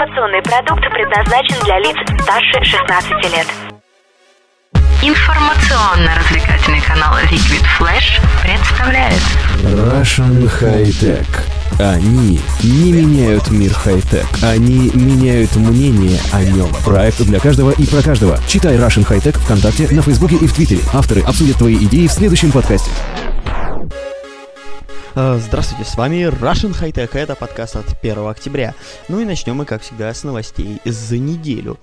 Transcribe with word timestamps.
Информационный 0.00 0.40
продукт 0.40 0.80
предназначен 0.94 1.62
для 1.62 1.78
лиц 1.78 1.94
старше 2.22 2.64
16 2.64 3.10
лет. 3.34 3.46
Информационно-развлекательный 5.02 6.80
канал 6.80 7.18
Liquid 7.30 7.62
Flash 7.78 8.18
представляет 8.42 9.20
Russian 9.62 10.50
High 10.58 10.86
Tech. 10.86 11.26
Они 11.78 12.40
не 12.62 12.92
меняют 12.92 13.50
мир 13.50 13.74
хай-тек, 13.74 14.24
они 14.42 14.90
меняют 14.94 15.54
мнение 15.56 16.18
о 16.32 16.44
нем. 16.44 16.70
Проект 16.82 17.20
для 17.20 17.38
каждого 17.38 17.72
и 17.72 17.86
про 17.86 18.00
каждого. 18.00 18.38
Читай 18.48 18.76
Russian 18.76 19.06
High 19.06 19.22
Tech 19.22 19.38
ВКонтакте, 19.38 19.86
на 19.90 20.00
Фейсбуке 20.00 20.36
и 20.36 20.46
в 20.46 20.54
Твиттере. 20.54 20.80
Авторы 20.94 21.20
обсудят 21.20 21.58
твои 21.58 21.76
идеи 21.76 22.06
в 22.06 22.12
следующем 22.12 22.52
подкасте. 22.52 22.90
Э, 25.16 25.38
Здравствуйте, 25.40 25.84
с 25.84 25.96
вами 25.96 26.28
Russian 26.28 26.72
High 26.72 26.92
Tech, 26.92 27.10
это 27.14 27.34
подкаст 27.34 27.74
от 27.74 27.86
1 28.00 28.28
октября. 28.28 28.74
Ну 29.08 29.18
и 29.20 29.24
начнем 29.24 29.56
мы, 29.56 29.64
как 29.64 29.82
всегда, 29.82 30.14
с 30.14 30.22
новостей 30.22 30.80
за 30.84 31.18
неделю. 31.18 31.78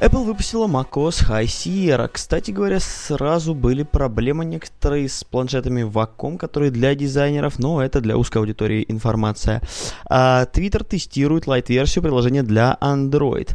Apple 0.00 0.24
выпустила 0.24 0.66
macOS 0.66 1.28
High 1.28 1.44
Sierra. 1.44 2.08
Кстати 2.08 2.50
говоря, 2.50 2.80
сразу 2.80 3.54
были 3.54 3.84
проблемы 3.84 4.44
некоторые 4.44 5.08
с 5.08 5.22
планшетами 5.22 5.82
Wacom, 5.82 6.38
которые 6.38 6.72
для 6.72 6.94
дизайнеров, 6.94 7.58
но 7.60 7.82
это 7.82 8.00
для 8.00 8.16
узкой 8.16 8.38
аудитории 8.38 8.84
информация. 8.88 9.62
А, 10.06 10.46
Twitter 10.46 10.82
тестирует 10.82 11.46
light-версию 11.46 12.02
приложения 12.02 12.42
для 12.42 12.76
Android. 12.80 13.50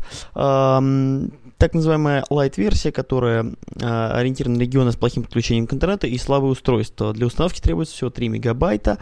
Так 1.58 1.73
называемая 1.73 2.23
light-версия, 2.30 2.91
которая 2.91 3.54
э, 3.80 3.86
ориентирована 3.86 4.58
на 4.58 4.62
регионы 4.62 4.91
с 4.91 4.96
плохим 4.96 5.23
подключением 5.23 5.68
к 5.68 5.73
интернету 5.73 6.08
и 6.08 6.18
слабые 6.18 6.52
устройства. 6.52 7.13
Для 7.13 7.27
установки 7.27 7.62
требуется 7.62 7.96
всего 7.96 8.09
3 8.09 8.30
мегабайта. 8.30 9.00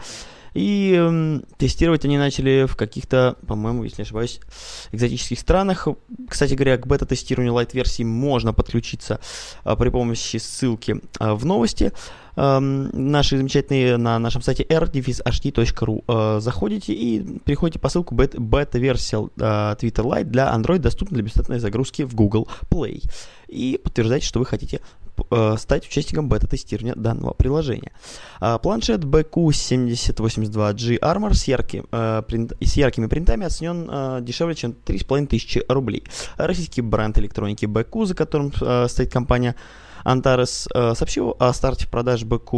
И 0.54 1.40
тестировать 1.58 2.04
они 2.04 2.16
начали 2.16 2.66
в 2.66 2.76
каких-то, 2.76 3.36
по-моему, 3.46 3.84
если 3.84 4.02
не 4.02 4.04
ошибаюсь, 4.04 4.40
экзотических 4.92 5.38
странах. 5.40 5.88
Кстати 6.28 6.54
говоря, 6.54 6.78
к 6.78 6.86
бета-тестированию 6.86 7.52
light-версии 7.54 8.04
можно 8.04 8.52
подключиться 8.52 9.18
э, 9.64 9.76
при 9.76 9.88
помощи 9.88 10.36
ссылки 10.36 11.00
э, 11.18 11.32
в 11.32 11.44
новости. 11.44 11.92
Наши 12.36 13.36
замечательные 13.36 13.96
на 13.96 14.18
нашем 14.18 14.42
сайте 14.42 14.66
r-hd.ru 14.68 16.04
э, 16.08 16.40
заходите 16.40 16.92
и 16.92 17.38
переходите 17.38 17.78
по 17.78 17.88
ссылку 17.88 18.16
бет- 18.16 18.36
бета-версия 18.36 19.18
Twitter 19.18 20.04
Lite 20.04 20.24
для 20.24 20.52
Android 20.52 20.78
доступна 20.78 21.14
для 21.14 21.24
бесплатной 21.24 21.60
загрузки 21.60 22.02
в 22.02 22.16
Google 22.16 22.48
Play. 22.68 23.04
И 23.46 23.80
подтверждайте, 23.82 24.26
что 24.26 24.40
вы 24.40 24.46
хотите 24.46 24.80
стать 25.56 25.86
участником 25.86 26.28
бета-тестирования 26.28 26.94
данного 26.94 27.34
приложения. 27.34 27.92
А, 28.40 28.58
планшет 28.58 29.04
BQ7082G 29.04 30.98
Armor 31.00 31.34
с, 31.34 31.44
ярким, 31.44 31.86
э, 31.92 32.22
с 32.60 32.76
яркими 32.76 33.06
принтами 33.06 33.46
оценен 33.46 33.88
э, 33.90 34.18
дешевле, 34.22 34.54
чем 34.54 34.72
3500 34.72 35.70
рублей. 35.70 36.04
Российский 36.36 36.82
бренд 36.82 37.18
электроники 37.18 37.64
BQ, 37.64 38.06
за 38.06 38.14
которым 38.14 38.52
э, 38.60 38.86
стоит 38.88 39.12
компания 39.12 39.54
Antares 40.04 40.68
э, 40.74 40.94
сообщил 40.94 41.34
о 41.38 41.52
старте 41.52 41.88
продаж 41.88 42.24
БК 42.24 42.56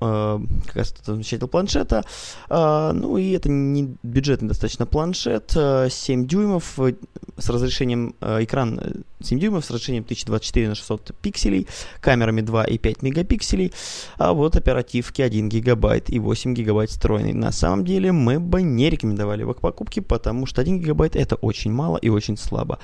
э, 0.00 0.38
как 0.66 0.76
раз 0.76 0.94
замечательного 1.04 1.50
планшета. 1.50 2.04
Э, 2.50 2.90
ну 2.92 3.16
и 3.16 3.30
это 3.30 3.48
не 3.48 3.96
бюджетный 4.02 4.48
достаточно 4.48 4.86
планшет, 4.86 5.52
э, 5.54 5.88
7 5.90 6.26
дюймов 6.26 6.78
э, 6.80 6.94
с 7.38 7.48
разрешением, 7.48 8.14
э, 8.20 8.44
экран 8.44 8.80
7 9.22 9.38
дюймов 9.38 9.64
с 9.64 9.70
разрешением 9.70 10.04
1024 10.04 10.68
на 10.68 10.74
600 10.74 11.12
пикселей, 11.20 11.66
камерами 12.00 12.40
2 12.40 12.64
и 12.64 12.78
5 12.78 13.02
мегапикселей, 13.02 13.72
а 14.16 14.32
вот 14.32 14.56
оперативки 14.56 15.22
1 15.22 15.48
гигабайт 15.48 16.10
и 16.10 16.18
8 16.18 16.54
гигабайт 16.54 16.90
встроенный. 16.90 17.32
На 17.32 17.52
самом 17.52 17.84
деле 17.84 18.12
мы 18.12 18.40
бы 18.40 18.62
не 18.62 18.90
рекомендовали 18.90 19.42
его 19.42 19.54
к 19.54 19.60
покупке, 19.60 20.02
потому 20.02 20.46
что 20.46 20.60
1 20.60 20.80
гигабайт 20.80 21.16
это 21.16 21.36
очень 21.36 21.72
мало 21.72 21.96
и 21.96 22.08
очень 22.08 22.36
слабо. 22.36 22.78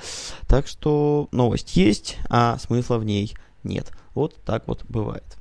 Так 0.47 0.67
что 0.67 1.27
новость 1.31 1.75
есть, 1.75 2.17
а 2.29 2.57
смысла 2.57 2.97
в 2.97 3.05
ней 3.05 3.33
нет. 3.63 3.91
Вот 4.13 4.35
так 4.45 4.67
вот 4.67 4.85
бывает. 4.87 5.34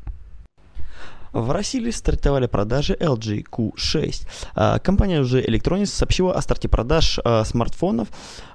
В 1.35 1.51
России 1.51 1.91
стартовали 1.91 2.47
продажи 2.47 2.95
LG 2.95 3.47
Q6. 3.51 4.27
А, 4.55 4.79
компания 4.79 5.19
уже 5.19 5.43
Electronics 5.43 5.87
сообщила 5.87 6.33
о 6.33 6.41
старте 6.41 6.69
продаж 6.69 7.19
а, 7.25 7.45
смартфонов 7.45 8.07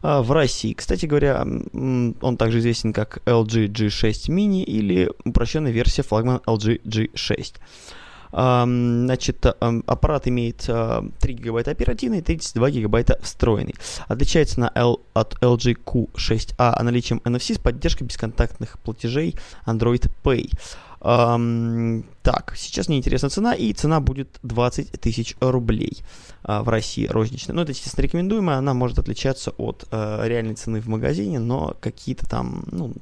а, 0.02 0.22
в 0.22 0.32
России. 0.32 0.72
Кстати 0.72 1.06
говоря, 1.06 1.46
он 1.74 2.38
также 2.38 2.60
известен 2.60 2.94
как 2.94 3.18
LG 3.26 3.68
G6 3.68 4.30
Mini 4.30 4.64
или 4.64 5.12
упрощенная 5.26 5.74
версия 5.74 6.04
флагман 6.04 6.40
LG 6.48 6.82
G6. 6.84 7.56
Значит, 8.32 9.44
аппарат 9.44 10.28
имеет 10.28 10.58
3 10.60 11.12
гигабайта 11.34 11.72
оперативной 11.72 12.20
и 12.20 12.22
32 12.22 12.70
гигабайта 12.70 13.20
встроенный. 13.24 13.74
Отличается 14.08 14.60
на 14.60 14.72
L 14.76 15.02
от 15.14 15.34
LG 15.42 15.80
Q6A 15.84 16.82
наличием 16.84 17.22
NFC 17.26 17.56
с 17.56 17.58
поддержкой 17.58 18.04
бесконтактных 18.04 18.78
платежей 18.80 19.36
Android 19.66 20.12
Pay. 20.24 20.52
Um, 21.02 22.04
так, 22.24 22.54
сейчас 22.58 22.90
мне 22.90 22.98
интересна 22.98 23.30
цена, 23.30 23.54
и 23.54 23.72
цена 23.72 24.02
будет 24.02 24.38
20 24.44 25.00
тысяч 25.00 25.36
рублей 25.40 26.04
uh, 26.44 26.62
в 26.62 26.70
России 26.70 27.08
розничная. 27.08 27.56
Ну, 27.56 27.62
это, 27.62 27.72
естественно, 27.72 28.04
рекомендуемая, 28.04 28.58
она 28.58 28.74
может 28.74 29.00
отличаться 29.00 29.52
от 29.52 29.86
uh, 29.92 30.28
реальной 30.28 30.56
цены 30.56 30.82
в 30.82 30.88
магазине, 30.88 31.40
но 31.40 31.76
какие-то 31.80 32.28
там, 32.28 32.66
ну, 32.72 32.94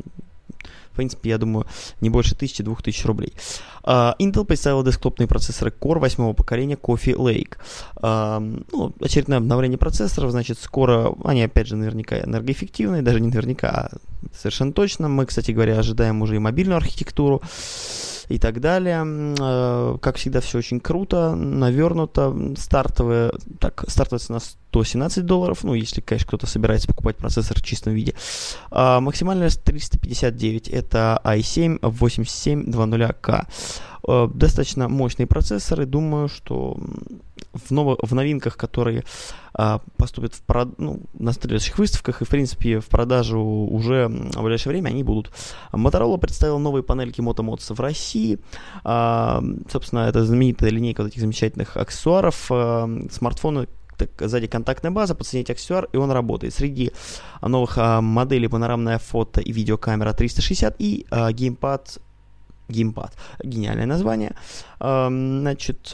принципе, 0.97 1.29
я 1.29 1.37
думаю, 1.37 1.65
не 2.01 2.09
больше 2.09 2.35
1000-2000 2.35 3.07
рублей. 3.07 3.33
Uh, 3.83 4.13
Intel 4.19 4.43
представил 4.43 4.83
десктопные 4.83 5.27
процессоры 5.27 5.71
Core 5.71 5.99
8 5.99 6.33
поколения 6.33 6.75
Coffee 6.75 7.15
Lake. 7.15 7.55
Uh, 7.95 8.65
ну, 8.71 8.93
очередное 8.99 9.37
обновление 9.37 9.77
процессоров, 9.77 10.31
значит, 10.31 10.59
скоро, 10.59 11.15
они, 11.23 11.43
опять 11.43 11.67
же, 11.67 11.75
наверняка 11.75 12.19
энергоэффективные, 12.19 13.01
даже 13.01 13.21
не 13.21 13.29
наверняка, 13.29 13.69
а 13.69 13.91
совершенно 14.35 14.73
точно. 14.73 15.07
Мы, 15.07 15.25
кстати 15.25 15.51
говоря, 15.51 15.79
ожидаем 15.79 16.21
уже 16.21 16.35
и 16.35 16.39
мобильную 16.39 16.77
архитектуру 16.77 17.41
и 18.29 18.37
так 18.37 18.59
далее. 18.59 19.97
Как 19.99 20.17
всегда, 20.17 20.41
все 20.41 20.57
очень 20.57 20.79
круто, 20.79 21.35
навернуто. 21.35 22.35
Стартовая, 22.57 23.31
так, 23.59 23.85
стартовая 23.87 24.19
цена 24.19 24.39
117 24.39 25.25
долларов, 25.25 25.63
ну, 25.63 25.73
если, 25.73 26.01
конечно, 26.01 26.27
кто-то 26.27 26.47
собирается 26.47 26.87
покупать 26.87 27.15
процессор 27.17 27.57
в 27.57 27.63
чистом 27.63 27.93
виде. 27.93 28.13
А, 28.69 28.99
максимальная 28.99 29.49
359, 29.49 30.67
это 30.67 31.19
i7 31.23 31.79
8700K. 31.79 33.47
А, 34.07 34.27
достаточно 34.27 34.87
мощные 34.87 35.27
процессоры, 35.27 35.85
думаю, 35.85 36.27
что 36.27 36.77
в, 37.57 37.71
ново, 37.71 37.97
в 38.01 38.13
новинках, 38.13 38.57
которые 38.57 39.03
а, 39.53 39.81
поступят 39.97 40.33
в 40.33 40.41
прод, 40.41 40.77
ну, 40.77 41.01
на 41.17 41.33
следующих 41.33 41.77
выставках 41.77 42.21
и, 42.21 42.25
в 42.25 42.29
принципе, 42.29 42.79
в 42.79 42.87
продажу 42.87 43.39
уже 43.39 44.07
в 44.07 44.41
ближайшее 44.41 44.71
время, 44.71 44.89
они 44.89 45.03
будут. 45.03 45.31
Motorola 45.71 46.17
представила 46.17 46.57
новые 46.57 46.83
панельки 46.83 47.21
Moto 47.21 47.43
Mods 47.43 47.73
в 47.73 47.79
России. 47.79 48.39
А, 48.83 49.43
собственно, 49.69 50.07
это 50.07 50.25
знаменитая 50.25 50.69
линейка 50.69 51.01
вот 51.01 51.11
этих 51.11 51.21
замечательных 51.21 51.77
аксессуаров. 51.77 52.47
А, 52.49 52.89
смартфоны 53.11 53.67
так, 53.97 54.09
сзади 54.19 54.47
контактная 54.47 54.91
база, 54.91 55.15
подсоединить 55.15 55.49
аксессуар, 55.49 55.89
и 55.91 55.97
он 55.97 56.11
работает. 56.11 56.53
Среди 56.53 56.91
новых 57.41 57.77
а, 57.77 58.01
моделей 58.01 58.47
панорамная 58.47 58.99
фото 58.99 59.41
и 59.41 59.51
видеокамера 59.51 60.13
360 60.13 60.75
и 60.79 61.05
а, 61.09 61.31
геймпад 61.31 61.99
геймпад. 62.69 63.13
Гениальное 63.43 63.85
название. 63.85 64.35
А, 64.79 65.07
значит, 65.09 65.93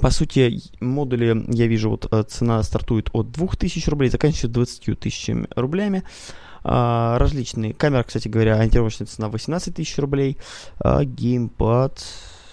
по 0.00 0.10
сути, 0.10 0.60
модули, 0.80 1.44
я 1.48 1.66
вижу, 1.66 1.90
вот 1.90 2.28
цена 2.28 2.62
стартует 2.62 3.10
от 3.12 3.30
2000 3.30 3.88
рублей, 3.90 4.10
заканчивается 4.10 4.48
20 4.48 4.98
тысячами 4.98 5.46
рублями. 5.54 6.02
А, 6.68 7.16
различные 7.18 7.72
камеры, 7.74 8.02
кстати 8.02 8.26
говоря, 8.26 8.56
ориентировочная 8.56 9.06
цена 9.06 9.28
18 9.28 9.72
тысяч 9.72 9.96
рублей. 9.98 10.36
А, 10.80 11.04
геймпад, 11.04 12.04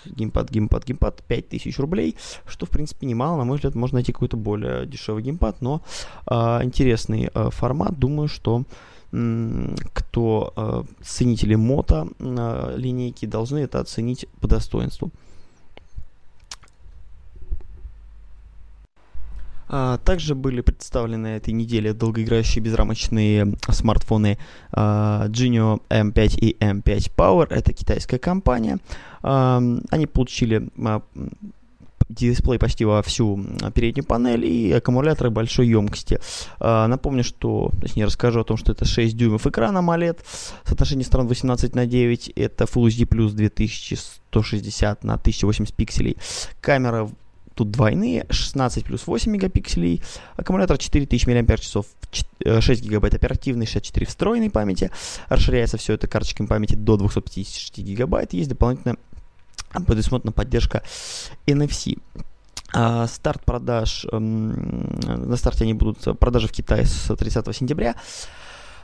геймпад, 0.05 0.51
геймпад, 0.51 0.85
геймпад 0.85 1.23
5000 1.23 1.79
рублей, 1.79 2.15
что, 2.45 2.67
в 2.67 2.69
принципе, 2.69 3.07
немало. 3.07 3.37
На 3.37 3.45
мой 3.45 3.55
взгляд, 3.55 3.73
можно 3.73 3.95
найти 3.95 4.11
какой-то 4.11 4.37
более 4.37 4.85
дешевый 4.85 5.23
геймпад, 5.23 5.61
но 5.61 5.81
а, 6.27 6.63
интересный 6.63 7.31
а, 7.33 7.49
формат. 7.49 7.97
Думаю, 7.97 8.27
что 8.27 8.65
кто 9.93 10.53
э, 10.55 10.83
ценители 11.03 11.53
мото 11.53 12.07
э, 12.17 12.73
линейки 12.77 13.27
должны 13.27 13.59
это 13.59 13.79
оценить 13.79 14.25
по 14.41 14.47
достоинству. 14.47 15.11
Также 20.03 20.35
были 20.35 20.61
представлены 20.61 21.27
этой 21.27 21.51
неделе 21.51 21.93
долгоиграющие 21.93 22.63
безрамочные 22.63 23.55
смартфоны 23.69 24.37
а, 24.71 25.27
Genio 25.29 25.81
M5 25.89 26.37
и 26.37 26.57
M5 26.59 27.11
Power. 27.15 27.47
Это 27.49 27.73
китайская 27.73 28.19
компания. 28.19 28.77
А, 29.23 29.61
они 29.89 30.05
получили 30.05 30.69
дисплей 32.09 32.59
почти 32.59 32.85
во 32.85 33.01
всю 33.01 33.43
переднюю 33.73 34.05
панель 34.05 34.45
и 34.45 34.71
аккумуляторы 34.73 35.31
большой 35.31 35.67
емкости. 35.69 36.19
напомню, 36.59 37.23
что, 37.23 37.71
точнее 37.81 38.05
расскажу 38.05 38.41
о 38.41 38.43
том, 38.43 38.57
что 38.57 38.73
это 38.73 38.85
6 38.85 39.17
дюймов 39.17 39.47
экрана 39.47 39.79
AMOLED, 39.79 40.19
соотношение 40.65 41.05
сторон 41.05 41.27
18 41.27 41.73
на 41.73 41.87
9, 41.87 42.33
это 42.35 42.65
Full 42.65 42.87
HD+, 42.89 43.31
2160 43.31 45.03
на 45.03 45.13
1080 45.15 45.73
пикселей. 45.73 46.17
Камера 46.61 47.09
тут 47.55 47.71
двойные, 47.71 48.25
16 48.29 48.85
плюс 48.85 49.07
8 49.07 49.31
мегапикселей, 49.31 50.01
аккумулятор 50.35 50.77
4000 50.77 51.27
мАч, 51.27 52.63
6 52.63 52.83
гигабайт 52.83 53.13
оперативной, 53.13 53.65
64 53.65 54.05
встроенной 54.05 54.49
памяти, 54.49 54.91
расширяется 55.29 55.77
все 55.77 55.93
это 55.93 56.07
карточками 56.07 56.47
памяти 56.47 56.75
до 56.75 56.97
256 56.97 57.79
гигабайт, 57.79 58.33
есть 58.33 58.49
дополнительная 58.49 58.97
предусмотрена 59.87 60.31
поддержка 60.31 60.83
NFC. 61.47 61.99
А, 62.75 63.07
старт 63.07 63.43
продаж, 63.45 64.05
на 64.11 65.35
старте 65.37 65.63
они 65.63 65.73
будут, 65.73 66.19
продажи 66.19 66.47
в 66.47 66.51
Китае 66.51 66.85
с 66.85 67.15
30 67.15 67.55
сентября. 67.55 67.95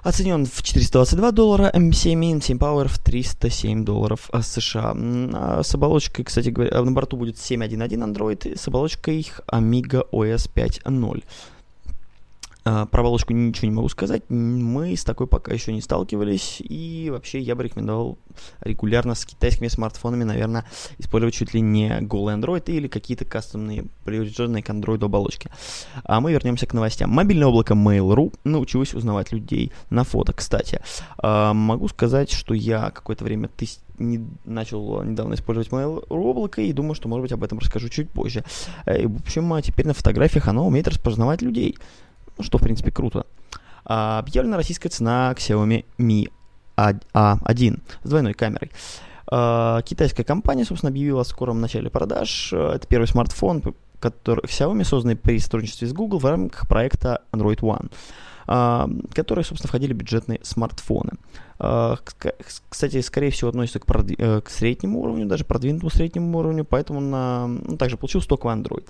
Оценен 0.03 0.45
в 0.45 0.63
422 0.63 1.31
доллара, 1.31 1.71
M7 1.73 2.37
M7 2.37 2.57
Power 2.57 2.87
в 2.87 2.99
307 2.99 3.83
долларов 3.83 4.29
э, 4.31 4.41
США. 4.41 4.95
А 5.33 5.61
с 5.63 5.75
оболочкой, 5.75 6.25
кстати 6.25 6.49
говоря, 6.49 6.81
на 6.81 6.91
борту 6.91 7.17
будет 7.17 7.35
7.1.1 7.35 8.13
Android, 8.13 8.57
с 8.57 8.67
оболочкой 8.67 9.29
Amiga 9.51 10.03
OS 10.11 10.49
5.0. 10.53 11.23
А, 12.65 12.85
про 12.85 13.01
оболочку 13.01 13.33
ничего 13.33 13.67
не 13.67 13.75
могу 13.75 13.89
сказать. 13.89 14.23
Мы 14.29 14.95
с 14.95 15.03
такой 15.03 15.27
пока 15.27 15.53
еще 15.53 15.71
не 15.73 15.81
сталкивались. 15.81 16.57
И 16.59 17.09
вообще 17.11 17.39
я 17.39 17.55
бы 17.55 17.63
рекомендовал 17.63 18.17
регулярно 18.61 19.15
с 19.15 19.25
китайскими 19.25 19.67
смартфонами, 19.67 20.23
наверное, 20.23 20.65
использовать 20.97 21.33
чуть 21.33 21.53
ли 21.53 21.61
не 21.61 22.01
голый 22.01 22.35
Android 22.35 22.65
или 22.67 22.87
какие-то 22.87 23.25
кастомные, 23.25 23.85
приближенные 24.03 24.61
к 24.61 24.69
Android 24.69 25.03
оболочки. 25.03 25.49
А 26.03 26.19
мы 26.19 26.33
вернемся 26.33 26.67
к 26.67 26.73
новостям. 26.73 27.09
Мобильное 27.11 27.47
облако 27.47 27.73
Mail.ru 27.73 28.33
научилось 28.43 28.93
узнавать 28.93 29.31
людей 29.31 29.71
на 29.89 30.03
фото. 30.03 30.33
Кстати, 30.33 30.81
а, 31.17 31.53
могу 31.53 31.87
сказать, 31.87 32.31
что 32.31 32.53
я 32.53 32.91
какое-то 32.91 33.23
время 33.23 33.47
тест 33.47 33.81
не, 33.97 34.25
начал 34.45 35.03
недавно 35.03 35.35
использовать 35.35 35.69
Mail.ru 35.69 36.05
облако 36.09 36.61
и 36.61 36.73
думаю, 36.73 36.95
что, 36.95 37.07
может 37.07 37.23
быть, 37.23 37.31
об 37.31 37.43
этом 37.43 37.59
расскажу 37.59 37.89
чуть 37.89 38.09
позже. 38.09 38.43
Э, 38.85 39.07
в 39.07 39.19
общем, 39.21 39.51
а 39.53 39.61
теперь 39.61 39.87
на 39.87 39.93
фотографиях 39.93 40.47
оно 40.47 40.67
умеет 40.67 40.87
распознавать 40.87 41.41
людей 41.41 41.77
ну, 42.39 42.43
что, 42.43 42.57
в 42.57 42.61
принципе, 42.61 42.91
круто. 42.91 43.25
А, 43.85 44.19
объявлена 44.19 44.57
российская 44.57 44.89
цена 44.89 45.33
Xiaomi 45.35 45.85
Mi 45.97 46.29
A1 46.77 47.79
с 48.03 48.09
двойной 48.09 48.33
камерой. 48.33 48.71
А, 49.27 49.81
китайская 49.81 50.23
компания, 50.23 50.65
собственно, 50.65 50.89
объявила 50.89 51.21
о 51.21 51.25
скором 51.25 51.61
начале 51.61 51.89
продаж. 51.89 52.53
Это 52.53 52.87
первый 52.87 53.07
смартфон, 53.07 53.61
который 53.99 54.45
Xiaomi, 54.45 54.83
созданный 54.85 55.17
при 55.17 55.37
сотрудничестве 55.39 55.87
с 55.87 55.93
Google 55.93 56.19
в 56.19 56.25
рамках 56.25 56.67
проекта 56.67 57.21
Android 57.33 57.59
One, 57.59 57.91
а, 57.91 57.95
которые, 58.49 59.45
собственно, 59.45 59.67
входили 59.67 59.93
в 59.93 59.97
бюджетные 59.97 60.39
смартфоны. 60.41 61.11
А, 61.59 61.97
кстати, 62.69 63.01
скорее 63.01 63.29
всего, 63.31 63.49
относится 63.49 63.79
к, 63.79 63.85
продви- 63.85 64.15
э, 64.17 64.41
к 64.41 64.49
среднему 64.49 65.01
уровню, 65.01 65.25
даже 65.25 65.43
продвинутому 65.43 65.89
среднему 65.91 66.37
уровню, 66.39 66.63
поэтому 66.63 67.01
на, 67.01 67.47
ну, 67.47 67.77
также 67.77 67.97
получил 67.97 68.21
стоковый 68.21 68.55
Android. 68.55 68.87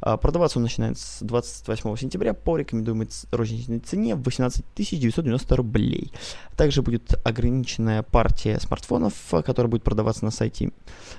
А, 0.00 0.16
продаваться 0.16 0.58
он 0.58 0.62
начинает 0.62 0.98
с 0.98 1.18
28 1.20 1.96
сентября 1.96 2.32
по 2.32 2.56
рекомендуемой 2.56 3.08
розничной 3.30 3.80
цене 3.80 4.16
в 4.16 4.22
18 4.22 4.64
990 4.74 5.56
рублей. 5.56 6.10
Также 6.56 6.82
будет 6.82 7.14
ограниченная 7.24 8.02
партия 8.02 8.58
смартфонов, 8.58 9.12
которая 9.44 9.70
будет 9.70 9.84
продаваться 9.84 10.24
на 10.24 10.30
сайте 10.30 10.72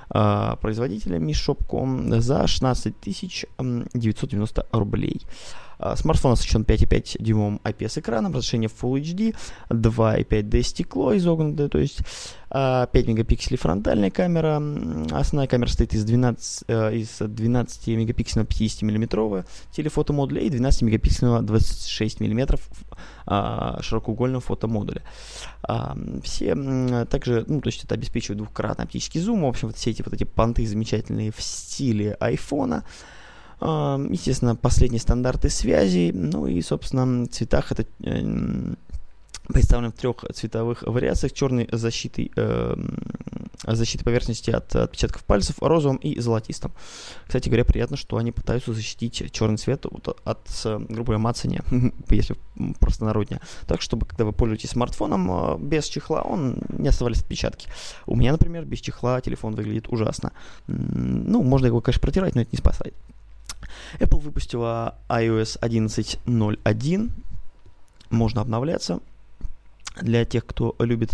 э, 0.10 0.56
производителя 0.60 1.20
Mi 1.20 2.20
за 2.20 2.48
16 2.48 2.96
990 3.94 4.68
рублей. 4.72 5.22
А, 5.80 5.96
смартфон 5.96 6.34
оснащен 6.34 6.64
5,5 6.64 7.18
дюймовым 7.20 7.62
IPS-экраном, 7.64 8.34
разрешение 8.34 8.70
Full 8.70 9.02
HD, 9.02 9.36
2,5D 9.70 10.62
стекло 10.64 11.16
изогнутое, 11.16 11.70
то 11.70 11.78
есть 11.78 11.98
5 11.98 12.06
а, 12.52 12.88
мегапикселей 12.94 13.58
фронтальная 13.58 14.10
камера. 14.10 14.62
Основная 15.12 15.48
камера 15.48 15.68
состоит 15.68 15.94
из 15.94 16.06
12, 16.06 16.64
э, 16.68 16.96
из 16.96 17.18
12 17.20 17.88
мегапиксельного 17.88 18.48
50 18.48 18.82
миллиметрового 18.84 19.46
телефотомодуля 19.72 20.42
и 20.42 20.50
12 20.50 20.84
мегапиксельного 20.84 21.42
26 21.42 22.22
миллиметров 22.22 22.68
а, 23.26 23.80
широкоугольного 23.82 24.42
фотомодуля. 24.42 25.04
Все 26.24 26.56
также, 27.06 27.44
ну, 27.48 27.60
то 27.60 27.68
есть 27.68 27.84
это 27.84 27.96
обеспечивает 27.96 28.38
двухкратный 28.38 28.86
оптический 28.86 29.20
зум, 29.20 29.42
в 29.42 29.48
общем, 29.48 29.68
вот 29.68 29.78
все 29.78 29.92
эти 29.92 30.02
вот 30.02 30.14
эти 30.14 30.24
понты 30.24 30.66
замечательные 30.66 31.32
в 31.32 31.42
стиле 31.42 32.16
айфона. 32.20 32.86
Естественно, 33.60 34.56
последние 34.56 35.00
стандарты 35.00 35.50
связи, 35.50 36.12
ну 36.14 36.46
и, 36.46 36.62
собственно, 36.62 37.26
в 37.26 37.30
цветах 37.30 37.72
это 37.72 37.86
э, 38.04 38.76
представлен 39.48 39.92
в 39.92 39.96
трех 39.96 40.26
цветовых 40.34 40.84
вариациях. 40.84 41.34
Черный 41.34 41.68
защитой, 41.72 42.32
э, 42.36 42.76
защитой 43.66 44.04
поверхности 44.04 44.52
от 44.52 44.76
отпечатков 44.76 45.24
пальцев, 45.24 45.56
розовым 45.60 45.98
и 45.98 46.20
золотистым. 46.20 46.72
Кстати 47.26 47.50
говоря, 47.50 47.66
приятно, 47.66 47.98
что 47.98 48.18
они 48.18 48.32
пытаются 48.32 48.74
защитить 48.74 49.32
черный 49.32 49.58
цвет 49.58 49.86
от, 49.86 50.20
от 50.24 50.48
грубо 50.90 51.06
говоря, 51.06 51.20
мацания, 51.20 51.64
если 52.10 52.36
простонароднее. 52.80 53.42
Так, 53.66 53.82
чтобы, 53.82 54.06
когда 54.06 54.26
вы 54.26 54.34
пользуетесь 54.34 54.72
смартфоном 54.72 55.32
э, 55.32 55.58
без 55.60 55.86
чехла, 55.86 56.22
он 56.22 56.60
не 56.70 56.90
оставались 56.90 57.22
отпечатки. 57.22 57.70
У 58.06 58.16
меня, 58.16 58.34
например, 58.34 58.66
без 58.66 58.80
чехла 58.80 59.22
телефон 59.22 59.56
выглядит 59.56 59.88
ужасно. 59.90 60.32
Ну, 60.68 61.42
можно 61.44 61.68
его, 61.68 61.82
конечно, 61.82 62.02
протирать, 62.02 62.36
но 62.36 62.42
это 62.42 62.52
не 62.52 62.58
спасает. 62.58 62.94
Apple 64.00 64.20
выпустила 64.20 64.96
iOS 65.10 65.60
11.01. 65.60 67.12
Можно 68.10 68.42
обновляться. 68.42 69.00
Для 70.02 70.26
тех, 70.26 70.46
кто 70.46 70.76
любит 70.80 71.12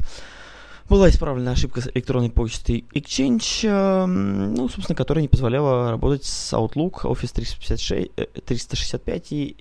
была 0.89 1.09
исправлена 1.09 1.51
ошибка 1.51 1.81
с 1.81 1.87
электронной 1.87 2.29
почтой 2.29 2.85
Exchange, 2.93 3.61
э, 3.63 4.05
ну, 4.05 4.69
собственно, 4.69 4.95
которая 4.95 5.21
не 5.21 5.27
позволяла 5.27 5.91
работать 5.91 6.25
с 6.25 6.53
Outlook, 6.53 7.03
Office 7.03 7.33
356, 7.33 8.11
365 8.45 9.31
э, 9.31 9.35
и 9.35 9.55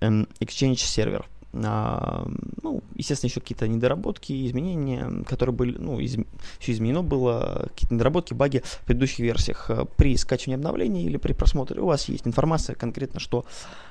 эм, 0.00 0.28
Exchange 0.40 0.76
сервер. 0.76 1.26
А, 1.62 2.26
ну, 2.62 2.82
естественно, 2.94 3.28
еще 3.30 3.40
какие-то 3.40 3.68
недоработки, 3.68 4.46
изменения, 4.46 5.24
которые 5.28 5.54
были, 5.54 5.78
ну, 5.78 6.00
из, 6.00 6.16
все 6.58 6.72
изменено 6.72 7.02
было, 7.02 7.68
какие-то 7.70 7.94
недоработки, 7.94 8.34
баги 8.34 8.62
в 8.64 8.84
предыдущих 8.84 9.20
версиях. 9.20 9.70
При 9.96 10.16
скачивании 10.16 10.56
обновлений 10.56 11.04
или 11.04 11.16
при 11.16 11.32
просмотре 11.32 11.80
у 11.80 11.86
вас 11.86 12.08
есть 12.08 12.26
информация 12.26 12.74
конкретно, 12.74 13.20
что 13.20 13.44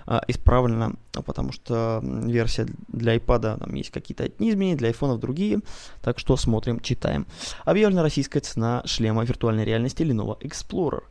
а, 0.06 0.22
исправлено, 0.28 0.96
потому 1.26 1.52
что 1.52 2.02
версия 2.04 2.68
для 2.88 3.16
iPad 3.16 3.60
там 3.60 3.74
есть 3.76 3.92
какие-то 3.92 4.26
одни 4.26 4.50
изменения, 4.50 4.76
для 4.76 4.90
iPhone 4.90 5.18
другие, 5.18 5.60
так 6.02 6.20
что 6.20 6.36
смотрим, 6.38 6.80
читаем. 6.80 7.26
Объявлена 7.66 8.04
российская 8.04 8.40
цена 8.40 8.82
шлема 8.86 9.24
виртуальной 9.24 9.66
реальности 9.66 10.04
Lenovo 10.04 10.40
Explorer. 10.42 11.04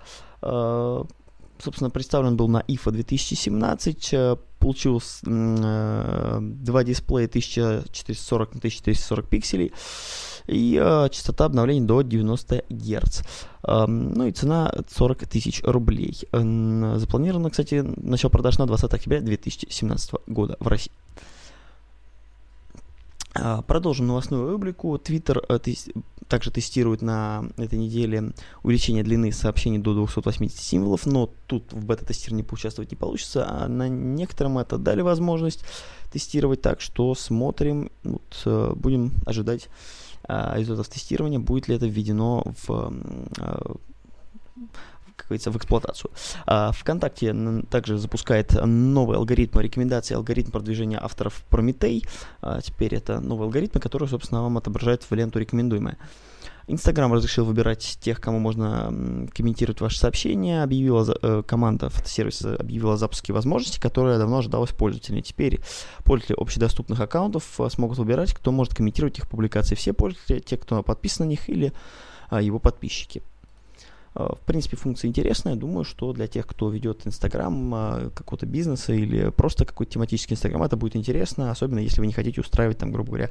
Собственно, 1.63 1.91
представлен 1.91 2.37
был 2.37 2.49
на 2.49 2.65
IFA 2.67 2.91
2017, 2.91 4.15
э, 4.15 4.37
получил 4.59 5.01
э, 5.27 6.39
два 6.41 6.83
дисплея 6.83 7.29
1440 7.29 8.55
на 8.55 8.59
1440 8.59 9.29
пикселей 9.29 9.73
и 10.49 10.81
э, 10.83 11.09
частота 11.11 11.45
обновлений 11.45 11.87
до 11.87 12.03
90 12.03 12.65
Гц. 12.69 13.23
Э, 13.63 13.87
ну 13.87 14.27
и 14.27 14.33
цена 14.33 14.75
40 14.89 15.29
тысяч 15.29 15.63
рублей. 15.63 16.19
Э, 16.33 16.97
запланировано, 16.97 17.51
кстати, 17.51 17.85
начало 17.97 18.31
продаж 18.31 18.59
на 18.59 18.67
20 18.67 18.93
октября 18.93 19.21
2017 19.21 20.15
года 20.27 20.57
в 20.59 20.67
России. 20.67 20.91
А, 23.45 23.61
продолжим 23.61 24.07
новостную 24.07 24.49
рубрику. 24.49 24.97
Твиттер 24.99 25.43
э, 25.49 25.59
также 26.29 26.53
тестирует 26.53 27.03
на 27.03 27.45
этой 27.57 27.77
неделе 27.77 28.35
увеличение 28.63 29.03
длины 29.03 29.33
сообщений 29.33 29.79
до 29.79 29.95
280 29.95 30.57
символов, 30.57 31.07
но 31.07 31.29
тут 31.49 31.73
в 31.73 31.85
бета-тестировании 31.85 32.45
поучаствовать 32.45 32.93
не 32.93 32.97
получится, 32.97 33.45
а 33.49 33.67
на 33.67 33.89
некоторым 33.89 34.59
это 34.59 34.79
дали 34.79 35.01
возможность 35.01 35.65
тестировать, 36.13 36.63
так 36.63 36.81
что 36.81 37.17
смотрим, 37.17 37.91
вот, 38.05 38.43
э, 38.45 38.75
будем 38.77 39.11
ожидать 39.27 39.69
а, 40.23 40.57
результатов 40.57 40.93
тестирования, 40.93 41.41
будет 41.41 41.67
ли 41.67 41.75
это 41.75 41.87
введено 41.87 42.45
в 42.65 42.93
как 45.17 45.29
говорится, 45.29 45.51
в 45.51 45.57
эксплуатацию. 45.57 46.11
А, 46.47 46.73
ВКонтакте 46.73 47.35
также 47.71 47.99
запускает 47.99 48.55
новый 48.65 49.17
алгоритм 49.17 49.61
рекомендации, 49.61 50.15
алгоритм 50.15 50.51
продвижения 50.51 50.99
авторов 51.03 51.45
Прометей. 51.49 52.05
А, 52.41 52.61
теперь 52.61 52.95
это 52.95 53.21
новый 53.21 53.45
алгоритм, 53.45 53.79
который, 53.79 54.09
собственно, 54.09 54.43
вам 54.43 54.59
отображает 54.59 55.03
в 55.03 55.15
ленту 55.15 55.39
рекомендуемое. 55.39 55.99
Инстаграм 56.69 57.13
разрешил 57.13 57.45
выбирать 57.45 57.99
тех, 58.01 58.21
кому 58.21 58.39
можно 58.39 59.29
комментировать 59.35 59.81
ваши 59.81 59.99
сообщения. 59.99 60.63
Объявила 60.63 61.17
э, 61.21 61.43
команда 61.47 61.91
фотосервиса 61.91 62.57
объявила 62.57 62.95
о 62.95 62.97
запуске 62.97 63.33
возможности, 63.33 63.81
которая 63.81 64.19
давно 64.19 64.39
ожидалась 64.39 64.71
пользователями. 64.71 65.23
Теперь 65.23 65.61
пользователи 66.05 66.41
общедоступных 66.41 67.01
аккаунтов 67.01 67.61
э, 67.61 67.69
смогут 67.69 67.99
выбирать, 67.99 68.33
кто 68.33 68.53
может 68.53 68.75
комментировать 68.75 69.19
их 69.19 69.29
публикации. 69.29 69.75
Все 69.75 69.93
пользователи, 69.93 70.39
те, 70.39 70.57
кто 70.57 70.83
подписан 70.83 71.27
на 71.27 71.31
них 71.31 71.49
или 71.49 71.73
а, 72.31 72.41
его 72.41 72.59
подписчики. 72.59 73.23
В 74.15 74.39
принципе, 74.45 74.77
функция 74.77 75.09
интересная. 75.09 75.57
Думаю, 75.57 75.85
что 75.85 76.13
для 76.13 76.27
тех, 76.27 76.47
кто 76.47 76.69
ведет 76.69 77.07
Инстаграм 77.07 78.11
какого-то 78.15 78.45
бизнеса 78.45 78.93
или 78.93 79.31
просто 79.31 79.65
какой-то 79.65 79.93
тематический 79.93 80.35
Инстаграм, 80.35 80.63
это 80.63 80.77
будет 80.77 80.97
интересно, 80.97 81.51
особенно 81.51 81.79
если 81.79 82.01
вы 82.01 82.07
не 82.07 82.13
хотите 82.13 82.41
устраивать 82.41 82.77
там, 82.77 82.93
грубо 82.93 83.09
говоря, 83.09 83.31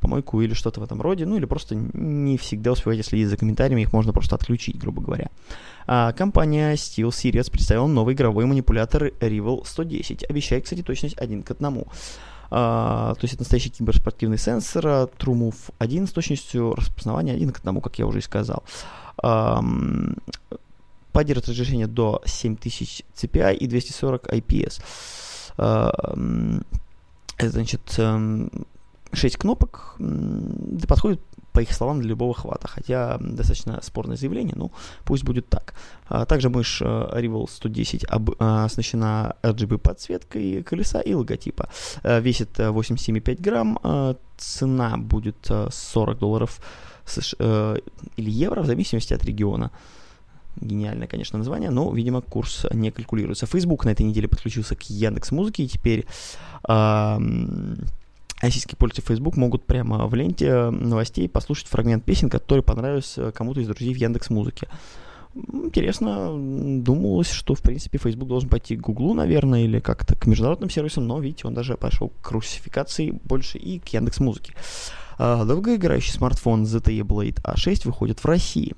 помойку 0.00 0.42
или 0.42 0.54
что-то 0.54 0.80
в 0.80 0.84
этом 0.84 1.00
роде, 1.00 1.24
ну 1.26 1.36
или 1.36 1.46
просто 1.46 1.74
не 1.74 2.36
всегда 2.36 2.72
успеваете 2.72 3.02
следить 3.02 3.28
за 3.28 3.36
комментариями, 3.36 3.82
их 3.82 3.92
можно 3.92 4.12
просто 4.12 4.36
отключить, 4.36 4.78
грубо 4.78 5.02
говоря. 5.02 5.30
Компания 6.14 6.74
SteelSeries 6.74 7.50
представила 7.50 7.86
новый 7.86 8.14
игровой 8.14 8.44
манипулятор 8.46 9.08
Rival 9.20 9.62
110, 9.64 10.24
обещает, 10.28 10.64
кстати, 10.64 10.82
точность 10.82 11.18
один 11.18 11.42
к 11.42 11.50
одному. 11.50 11.86
А, 12.50 13.14
то 13.14 13.20
есть 13.22 13.34
это 13.34 13.42
настоящий 13.42 13.70
киберспортивный 13.70 14.38
сенсор 14.38 14.86
TrueMove 15.18 15.56
1 15.78 16.06
с 16.06 16.12
точностью 16.12 16.74
распознавания 16.74 17.32
1 17.32 17.50
к 17.50 17.60
1, 17.60 17.80
как 17.80 17.98
я 17.98 18.06
уже 18.06 18.18
и 18.18 18.22
сказал. 18.22 18.62
А, 18.62 19.03
поддерживает 21.12 21.48
разрешение 21.48 21.86
до 21.86 22.22
7000 22.24 23.04
CPI 23.14 23.56
и 23.56 23.66
240 23.66 24.26
IPS. 24.26 24.82
Это 27.36 27.50
значит 27.50 28.00
6 29.12 29.36
кнопок, 29.36 29.96
да 29.98 30.86
подходит 30.86 31.20
по 31.54 31.60
их 31.60 31.72
словам, 31.72 32.00
для 32.00 32.10
любого 32.10 32.34
хвата. 32.34 32.66
Хотя 32.66 33.16
достаточно 33.20 33.80
спорное 33.80 34.16
заявление, 34.16 34.54
ну 34.56 34.72
пусть 35.04 35.22
будет 35.24 35.48
так. 35.48 35.74
А, 36.08 36.26
также 36.26 36.50
мышь 36.50 36.82
а, 36.82 37.16
Rival 37.16 37.48
110 37.48 38.04
об, 38.04 38.30
а, 38.40 38.64
оснащена 38.64 39.36
RGB 39.42 39.78
подсветкой 39.78 40.64
колеса 40.64 41.00
и 41.00 41.14
логотипа. 41.14 41.68
А, 42.02 42.18
весит 42.18 42.58
87,5 42.58 43.40
грамм, 43.40 43.78
цена 44.36 44.96
будет 44.98 45.48
40 45.70 46.18
долларов 46.18 46.60
США, 47.06 47.36
а, 47.40 47.76
или 48.16 48.30
евро, 48.30 48.62
в 48.62 48.66
зависимости 48.66 49.14
от 49.14 49.24
региона. 49.24 49.70
Гениальное, 50.60 51.08
конечно, 51.08 51.38
название, 51.38 51.70
но, 51.70 51.92
видимо, 51.92 52.20
курс 52.20 52.66
не 52.72 52.90
калькулируется. 52.90 53.46
Facebook 53.46 53.84
на 53.84 53.90
этой 53.90 54.02
неделе 54.02 54.28
подключился 54.28 54.76
к 54.76 54.82
Яндекс 54.84 55.32
Музыке, 55.32 55.64
и 55.64 55.68
теперь 55.68 56.06
а, 56.62 57.20
российские 58.40 58.76
пользователи 58.76 59.06
Facebook 59.06 59.36
могут 59.36 59.64
прямо 59.64 60.06
в 60.06 60.14
ленте 60.14 60.70
новостей 60.70 61.28
послушать 61.28 61.66
фрагмент 61.66 62.04
песен, 62.04 62.30
который 62.30 62.62
понравился 62.62 63.32
кому-то 63.32 63.60
из 63.60 63.66
друзей 63.66 63.92
в 63.94 63.96
Яндекс 63.96 64.30
Музыке. 64.30 64.68
Интересно, 65.34 66.30
думалось, 66.82 67.30
что, 67.30 67.54
в 67.54 67.60
принципе, 67.60 67.98
Facebook 67.98 68.28
должен 68.28 68.48
пойти 68.48 68.76
к 68.76 68.80
Гуглу, 68.80 69.14
наверное, 69.14 69.64
или 69.64 69.80
как-то 69.80 70.14
к 70.14 70.26
международным 70.26 70.70
сервисам, 70.70 71.08
но, 71.08 71.18
видите, 71.18 71.48
он 71.48 71.54
даже 71.54 71.76
пошел 71.76 72.12
к 72.22 72.30
русификации 72.30 73.10
больше 73.10 73.58
и 73.58 73.80
к 73.80 73.88
Яндекс 73.88 74.20
Музыке. 74.20 74.54
А, 75.18 75.44
долгоиграющий 75.44 76.12
смартфон 76.12 76.64
ZTE 76.64 77.00
Blade 77.00 77.42
A6 77.42 77.86
выходит 77.86 78.20
в 78.20 78.24
России. 78.26 78.74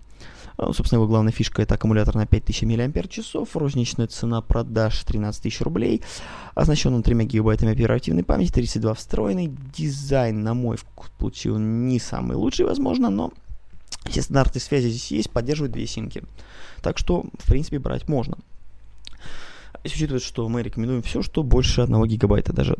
А, 0.58 0.72
собственно, 0.72 0.98
его 0.98 1.06
главная 1.06 1.32
фишка 1.32 1.62
это 1.62 1.74
аккумулятор 1.74 2.14
на 2.14 2.26
5000 2.26 2.62
мАч, 2.62 3.54
розничная 3.54 4.06
цена 4.06 4.40
продаж 4.40 5.02
13 5.04 5.42
тысяч 5.42 5.60
рублей, 5.60 6.02
оснащен 6.54 6.94
он 6.94 7.02
3 7.02 7.24
гигабайтами 7.24 7.72
оперативной 7.72 8.24
памяти, 8.24 8.52
32 8.52 8.94
встроенный, 8.94 9.52
дизайн, 9.76 10.42
на 10.42 10.54
мой 10.54 10.76
вкус, 10.76 11.10
получил 11.18 11.58
не 11.58 11.98
самый 11.98 12.36
лучший, 12.36 12.64
возможно, 12.64 13.10
но 13.10 13.32
все 14.08 14.22
стандарты 14.22 14.60
связи 14.60 14.88
здесь 14.88 15.10
есть, 15.10 15.30
поддерживают 15.30 15.72
две 15.72 15.86
симки. 15.86 16.22
Так 16.80 16.98
что, 16.98 17.24
в 17.38 17.46
принципе, 17.46 17.78
брать 17.78 18.08
можно. 18.08 18.38
Если 19.84 19.98
учитывать, 19.98 20.22
что 20.22 20.48
мы 20.48 20.62
рекомендуем 20.62 21.02
все, 21.02 21.22
что 21.22 21.42
больше 21.42 21.82
1 21.82 22.04
гигабайта, 22.06 22.52
даже, 22.52 22.76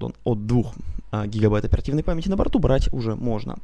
пардон, 0.00 0.14
от 0.24 0.46
2 0.46 0.72
а, 1.12 1.26
гигабайт 1.26 1.64
оперативной 1.64 2.02
памяти 2.02 2.28
на 2.28 2.36
борту 2.36 2.58
брать 2.58 2.92
уже 2.92 3.14
можно 3.14 3.58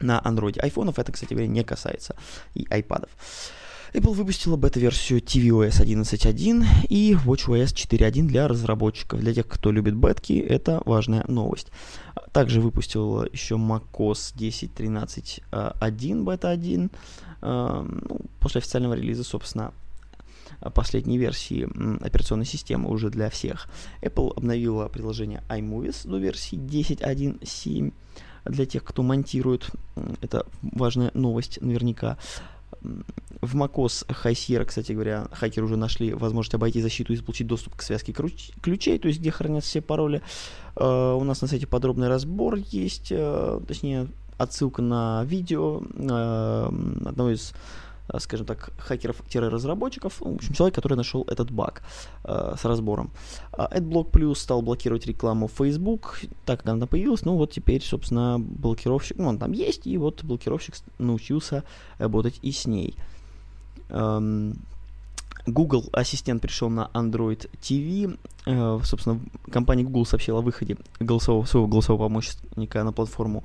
на 0.00 0.20
Android. 0.24 0.58
Айфонов 0.60 0.98
это, 0.98 1.12
кстати 1.12 1.34
говоря, 1.34 1.48
не 1.48 1.64
касается. 1.64 2.16
И 2.54 2.66
айпадов. 2.70 3.10
Apple 3.94 4.14
выпустила 4.14 4.56
бета-версию 4.56 5.20
tvOS 5.20 5.82
11.1 5.82 6.64
и 6.88 7.14
watchOS 7.26 7.74
4.1 7.74 8.26
для 8.26 8.48
разработчиков. 8.48 9.20
Для 9.20 9.34
тех, 9.34 9.46
кто 9.46 9.70
любит 9.70 9.94
бетки, 9.94 10.32
это 10.32 10.80
важная 10.86 11.24
новость. 11.28 11.68
Также 12.32 12.62
выпустил 12.62 13.24
еще 13.24 13.56
macOS 13.56 14.34
10.13.1 14.34 16.22
бета 16.22 16.48
1. 16.48 16.90
Ну, 17.42 18.20
после 18.40 18.60
официального 18.60 18.94
релиза, 18.94 19.24
собственно, 19.24 19.72
последней 20.70 21.18
версии 21.18 21.68
операционной 22.04 22.46
системы 22.46 22.90
уже 22.90 23.10
для 23.10 23.30
всех. 23.30 23.68
Apple 24.00 24.32
обновила 24.36 24.88
приложение 24.88 25.42
iMovies 25.48 26.08
до 26.08 26.18
версии 26.18 26.56
10.1.7 26.58 27.92
для 28.44 28.66
тех, 28.66 28.84
кто 28.84 29.02
монтирует. 29.02 29.70
Это 30.20 30.46
важная 30.62 31.10
новость 31.14 31.60
наверняка. 31.60 32.18
В 32.80 33.56
macOS 33.56 34.06
High 34.08 34.32
Sierra, 34.32 34.64
кстати 34.64 34.92
говоря, 34.92 35.28
хакеры 35.32 35.66
уже 35.66 35.76
нашли 35.76 36.14
возможность 36.14 36.54
обойти 36.54 36.80
защиту 36.80 37.12
и 37.12 37.20
получить 37.20 37.46
доступ 37.46 37.76
к 37.76 37.82
связке 37.82 38.12
ключей, 38.12 38.98
то 38.98 39.08
есть 39.08 39.20
где 39.20 39.30
хранятся 39.30 39.68
все 39.68 39.80
пароли. 39.82 40.22
Uh, 40.74 41.16
у 41.16 41.22
нас 41.22 41.42
на 41.42 41.48
сайте 41.48 41.66
подробный 41.66 42.08
разбор 42.08 42.56
есть, 42.56 43.12
uh, 43.12 43.64
точнее 43.66 44.08
отсылка 44.38 44.82
на 44.82 45.22
видео 45.24 45.80
uh, 45.80 47.08
одного 47.08 47.30
из 47.30 47.52
Э, 47.52 47.91
скажем 48.18 48.46
так, 48.46 48.70
хакеров-разработчиков, 48.78 50.20
в 50.20 50.34
общем, 50.34 50.54
человек, 50.54 50.74
который 50.74 50.96
нашел 50.96 51.24
этот 51.28 51.50
баг 51.50 51.82
э, 52.24 52.54
с 52.58 52.64
разбором. 52.64 53.10
AdBlock 53.52 54.10
Plus 54.10 54.34
стал 54.36 54.62
блокировать 54.62 55.06
рекламу 55.06 55.46
в 55.46 55.52
Facebook, 55.52 56.20
так 56.44 56.60
как 56.60 56.68
она 56.68 56.86
появилась, 56.86 57.24
ну 57.24 57.36
вот 57.36 57.52
теперь, 57.52 57.82
собственно, 57.82 58.38
блокировщик, 58.38 59.18
ну 59.18 59.28
он 59.28 59.38
там 59.38 59.52
есть, 59.52 59.86
и 59.86 59.96
вот 59.98 60.24
блокировщик 60.24 60.74
научился 60.98 61.64
работать 61.98 62.38
и 62.42 62.52
с 62.52 62.66
ней. 62.66 62.96
Эм, 63.88 64.56
Google 65.46 65.88
Ассистент 65.92 66.40
пришел 66.40 66.70
на 66.70 66.90
Android 66.94 67.50
TV. 67.60 68.16
Э, 68.44 68.80
собственно, 68.84 69.20
компания 69.50 69.84
Google 69.84 70.04
сообщила 70.04 70.38
о 70.38 70.42
выходе 70.42 70.76
голосового, 70.98 71.44
своего 71.44 71.68
голосового 71.68 72.08
помощника 72.08 72.82
на 72.82 72.92
платформу 72.92 73.44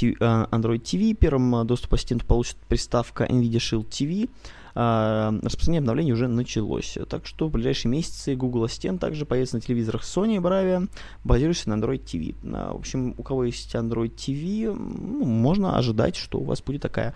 э, 0.00 0.06
Android 0.06 0.82
TV. 0.82 1.14
Первым 1.14 1.54
э, 1.56 1.64
доступ 1.64 1.94
ассистенту 1.94 2.26
получит 2.26 2.56
приставка 2.68 3.24
NVIDIA 3.24 3.58
Shield 3.58 3.88
TV. 3.88 4.28
Распространение 4.74 5.80
обновлений 5.80 6.12
уже 6.12 6.28
началось. 6.28 6.96
Так 7.10 7.26
что 7.26 7.48
в 7.48 7.50
ближайшие 7.50 7.92
месяцы 7.92 8.34
Google 8.34 8.64
Assistant 8.64 9.00
также 9.00 9.26
появится 9.26 9.56
на 9.56 9.60
телевизорах 9.60 10.00
Sony 10.00 10.36
и 10.36 10.38
Bravia, 10.38 10.88
базирующийся 11.24 11.68
на 11.68 11.74
Android 11.74 12.02
TV. 12.02 12.34
В 12.42 12.76
общем, 12.76 13.14
у 13.18 13.22
кого 13.22 13.44
есть 13.44 13.74
Android 13.74 14.14
TV, 14.14 14.72
ну, 14.72 15.26
можно 15.26 15.76
ожидать, 15.76 16.16
что 16.16 16.38
у 16.38 16.44
вас 16.44 16.62
будет 16.62 16.80
такая 16.80 17.14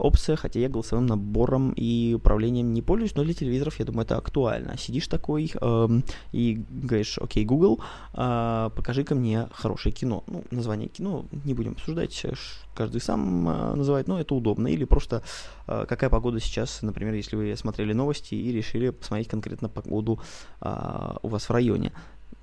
опция, 0.00 0.36
хотя 0.36 0.60
я 0.60 0.68
голосовым 0.68 1.06
набором 1.06 1.72
и 1.76 2.14
управлением 2.14 2.72
не 2.72 2.82
пользуюсь, 2.82 3.14
но 3.14 3.24
для 3.24 3.34
телевизоров, 3.34 3.78
я 3.78 3.84
думаю, 3.84 4.04
это 4.04 4.16
актуально. 4.16 4.76
Сидишь 4.78 5.06
такой 5.06 5.52
э, 5.54 5.88
и 6.32 6.59
говоришь, 6.68 7.18
окей, 7.18 7.44
Google, 7.44 7.80
э, 8.14 8.70
покажи-ка 8.74 9.14
мне 9.14 9.48
хорошее 9.52 9.94
кино. 9.94 10.24
Ну, 10.26 10.44
название 10.50 10.88
кино 10.88 11.24
не 11.44 11.54
будем 11.54 11.72
обсуждать, 11.72 12.26
каждый 12.74 13.00
сам 13.00 13.48
э, 13.48 13.74
называет, 13.74 14.08
но 14.08 14.20
это 14.20 14.34
удобно. 14.34 14.68
Или 14.68 14.84
просто 14.84 15.22
э, 15.66 15.84
какая 15.88 16.10
погода 16.10 16.40
сейчас, 16.40 16.82
например, 16.82 17.14
если 17.14 17.36
вы 17.36 17.56
смотрели 17.56 17.92
новости 17.92 18.34
и 18.34 18.52
решили 18.52 18.90
посмотреть 18.90 19.28
конкретно 19.28 19.68
погоду 19.68 20.20
э, 20.60 21.16
у 21.22 21.28
вас 21.28 21.48
в 21.48 21.52
районе 21.52 21.92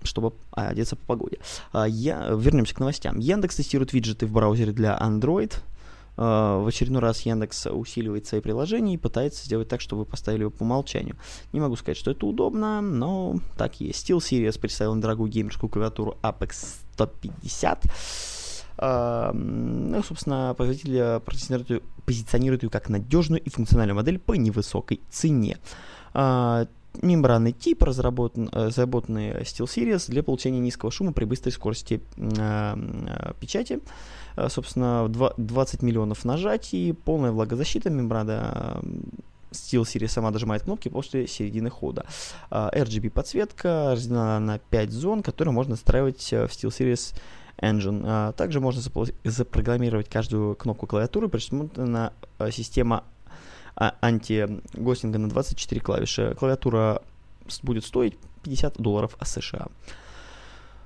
чтобы 0.04 0.34
одеться 0.52 0.96
по 0.96 1.06
погоде. 1.06 1.40
Я, 1.74 2.30
вернемся 2.30 2.74
к 2.76 2.80
новостям. 2.80 3.18
Яндекс 3.18 3.56
тестирует 3.56 3.94
виджеты 3.94 4.26
в 4.28 4.32
браузере 4.32 4.72
для 4.72 4.96
Android. 4.96 5.60
А, 6.18 6.60
в 6.60 6.68
очередной 6.68 7.02
раз 7.02 7.22
Яндекс 7.22 7.68
усиливает 7.68 8.26
свои 8.26 8.42
приложения 8.42 8.96
и 8.96 8.98
пытается 8.98 9.46
сделать 9.46 9.68
так, 9.68 9.82
чтобы 9.82 10.02
вы 10.02 10.06
поставили 10.06 10.42
его 10.42 10.52
по 10.52 10.64
умолчанию. 10.64 11.16
Не 11.54 11.60
могу 11.60 11.76
сказать, 11.76 11.98
что 11.98 12.12
это 12.12 12.26
удобно, 12.26 12.82
но 12.82 13.40
так 13.56 13.80
есть. 13.80 14.10
SteelSeries 14.10 14.60
представил 14.60 14.96
дорогую 14.96 15.30
геймерскую 15.30 15.70
клавиатуру 15.70 16.18
Apex 16.24 16.80
150. 16.94 17.86
Uh, 18.80 19.34
ну, 19.34 20.04
собственно, 20.04 20.54
производитель 20.56 20.92
ее, 20.92 21.22
позиционирует 22.06 22.62
ее 22.62 22.70
как 22.70 22.90
надежную 22.90 23.42
и 23.42 23.50
функциональную 23.50 23.96
модель 23.96 24.20
по 24.20 24.34
невысокой 24.34 25.02
цене. 25.10 25.58
Uh, 26.14 26.68
мембранный 27.02 27.52
тип, 27.52 27.84
разработан, 27.84 28.50
э, 28.52 28.68
разработанный 28.68 29.42
SteelSeries 29.42 30.10
для 30.10 30.24
получения 30.24 30.60
низкого 30.60 30.92
шума 30.92 31.14
при 31.14 31.26
быстрой 31.26 31.52
скорости 31.52 32.02
э, 32.18 33.34
печати. 33.40 33.80
Э, 34.36 34.50
собственно, 34.50 35.08
20 35.08 35.82
миллионов 35.82 36.26
нажатий, 36.26 36.94
полная 36.94 37.32
влагозащита, 37.32 37.90
мембрана 37.90 38.82
SteelSeries 39.52 40.10
сама 40.10 40.32
дожимает 40.32 40.64
кнопки 40.64 40.90
после 40.90 41.28
середины 41.28 41.70
хода. 41.70 42.06
RGB 42.52 43.10
подсветка 43.10 43.92
разделена 43.94 44.40
на 44.40 44.60
5 44.60 44.92
зон, 44.92 45.24
которые 45.24 45.54
можно 45.54 45.72
настраивать 45.72 46.22
в 46.22 46.50
SteelSeries 46.50 47.16
Engine. 47.58 48.34
Также 48.34 48.60
можно 48.60 48.82
запрограммировать 49.24 50.10
каждую 50.10 50.56
кнопку 50.56 50.86
клавиатуры, 50.86 51.30
предусмотрена 51.30 52.14
система 52.52 53.04
а, 53.80 53.94
антигостинга 54.02 55.20
на 55.20 55.30
24 55.30 55.82
клавиши. 55.82 56.36
Клавиатура 56.40 57.02
будет 57.62 57.86
стоить 57.86 58.16
50 58.44 58.78
долларов 58.78 59.18
США. 59.24 59.68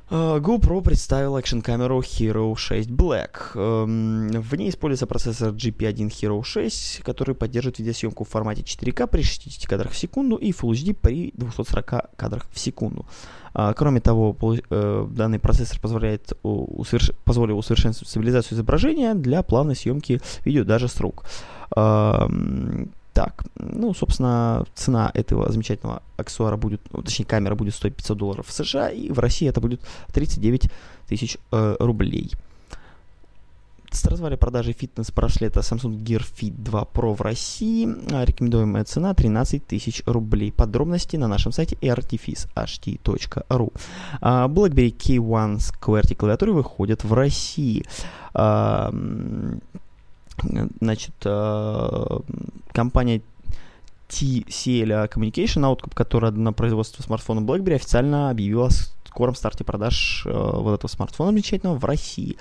Uh, 0.09 0.41
GoPro 0.41 0.81
представил 0.81 1.37
экшн-камеру 1.37 2.01
Hero 2.01 2.53
6 2.53 2.89
Black. 2.89 3.53
Uh, 3.55 4.39
в 4.41 4.55
ней 4.55 4.69
используется 4.69 5.07
процессор 5.07 5.53
GP1 5.53 6.09
Hero 6.09 6.43
6, 6.43 6.99
который 7.01 7.33
поддерживает 7.33 7.79
видеосъемку 7.79 8.25
в 8.25 8.27
формате 8.27 8.61
4К 8.61 9.07
при 9.07 9.21
60 9.21 9.69
кадрах 9.69 9.93
в 9.93 9.97
секунду 9.97 10.35
и 10.35 10.51
Full 10.51 10.71
HD 10.71 10.93
при 10.93 11.31
240 11.37 12.17
кадрах 12.17 12.45
в 12.51 12.59
секунду. 12.59 13.05
Uh, 13.53 13.73
кроме 13.73 14.01
того, 14.01 14.35
данный 14.69 15.39
процессор 15.39 15.79
позволяет 15.79 16.33
усоверш... 16.43 17.11
позволил 17.23 17.57
усовершенствовать 17.57 18.09
стабилизацию 18.09 18.57
изображения 18.57 19.13
для 19.13 19.43
плавной 19.43 19.77
съемки 19.77 20.19
видео 20.43 20.65
даже 20.65 20.89
с 20.89 20.99
рук. 20.99 21.23
Так, 23.13 23.43
ну, 23.55 23.93
собственно, 23.93 24.65
цена 24.73 25.11
этого 25.13 25.51
замечательного 25.51 26.01
аксессуара 26.15 26.55
будет, 26.55 26.81
ну, 26.93 27.01
точнее, 27.01 27.25
камера 27.25 27.55
будет 27.55 27.75
стоить 27.75 27.95
500 27.95 28.17
долларов 28.17 28.47
в 28.47 28.53
США, 28.53 28.89
и 28.89 29.11
в 29.11 29.19
России 29.19 29.49
это 29.49 29.59
будет 29.59 29.81
39 30.13 30.69
тысяч 31.07 31.37
э, 31.51 31.75
рублей. 31.79 32.31
Стартовали 33.91 34.37
продажи 34.37 34.71
фитнес-браслета 34.71 35.59
Samsung 35.59 36.01
Gear 36.01 36.23
Fit 36.23 36.53
2 36.57 36.87
Pro 36.93 37.13
в 37.13 37.19
России. 37.19 37.85
Рекомендуемая 38.23 38.85
цена 38.85 39.13
13 39.13 39.67
тысяч 39.67 40.01
рублей. 40.05 40.53
Подробности 40.53 41.17
на 41.17 41.27
нашем 41.27 41.51
сайте 41.51 41.75
artifice.ht.ru. 41.81 43.73
А, 44.21 44.47
BlackBerry 44.47 44.95
K1 44.95 45.59
с 45.59 45.73
QWERTY 45.73 46.15
клавиатуры 46.15 46.53
выходят 46.53 47.03
в 47.03 47.11
России. 47.13 47.83
Значит, 50.79 51.13
э, 51.25 52.19
компания 52.73 53.21
TCL 54.09 55.09
Communication 55.09 55.63
Outcome, 55.63 55.93
которая 55.93 56.31
на 56.31 56.53
производство 56.53 57.03
смартфона 57.03 57.39
BlackBerry, 57.39 57.75
официально 57.75 58.29
объявила 58.29 58.67
о 58.67 59.07
скором 59.07 59.35
старте 59.35 59.63
продаж 59.63 60.23
э, 60.25 60.29
вот 60.31 60.73
этого 60.73 60.89
смартфона 60.89 61.31
замечательного 61.31 61.77
в 61.77 61.85
России. 61.85 62.37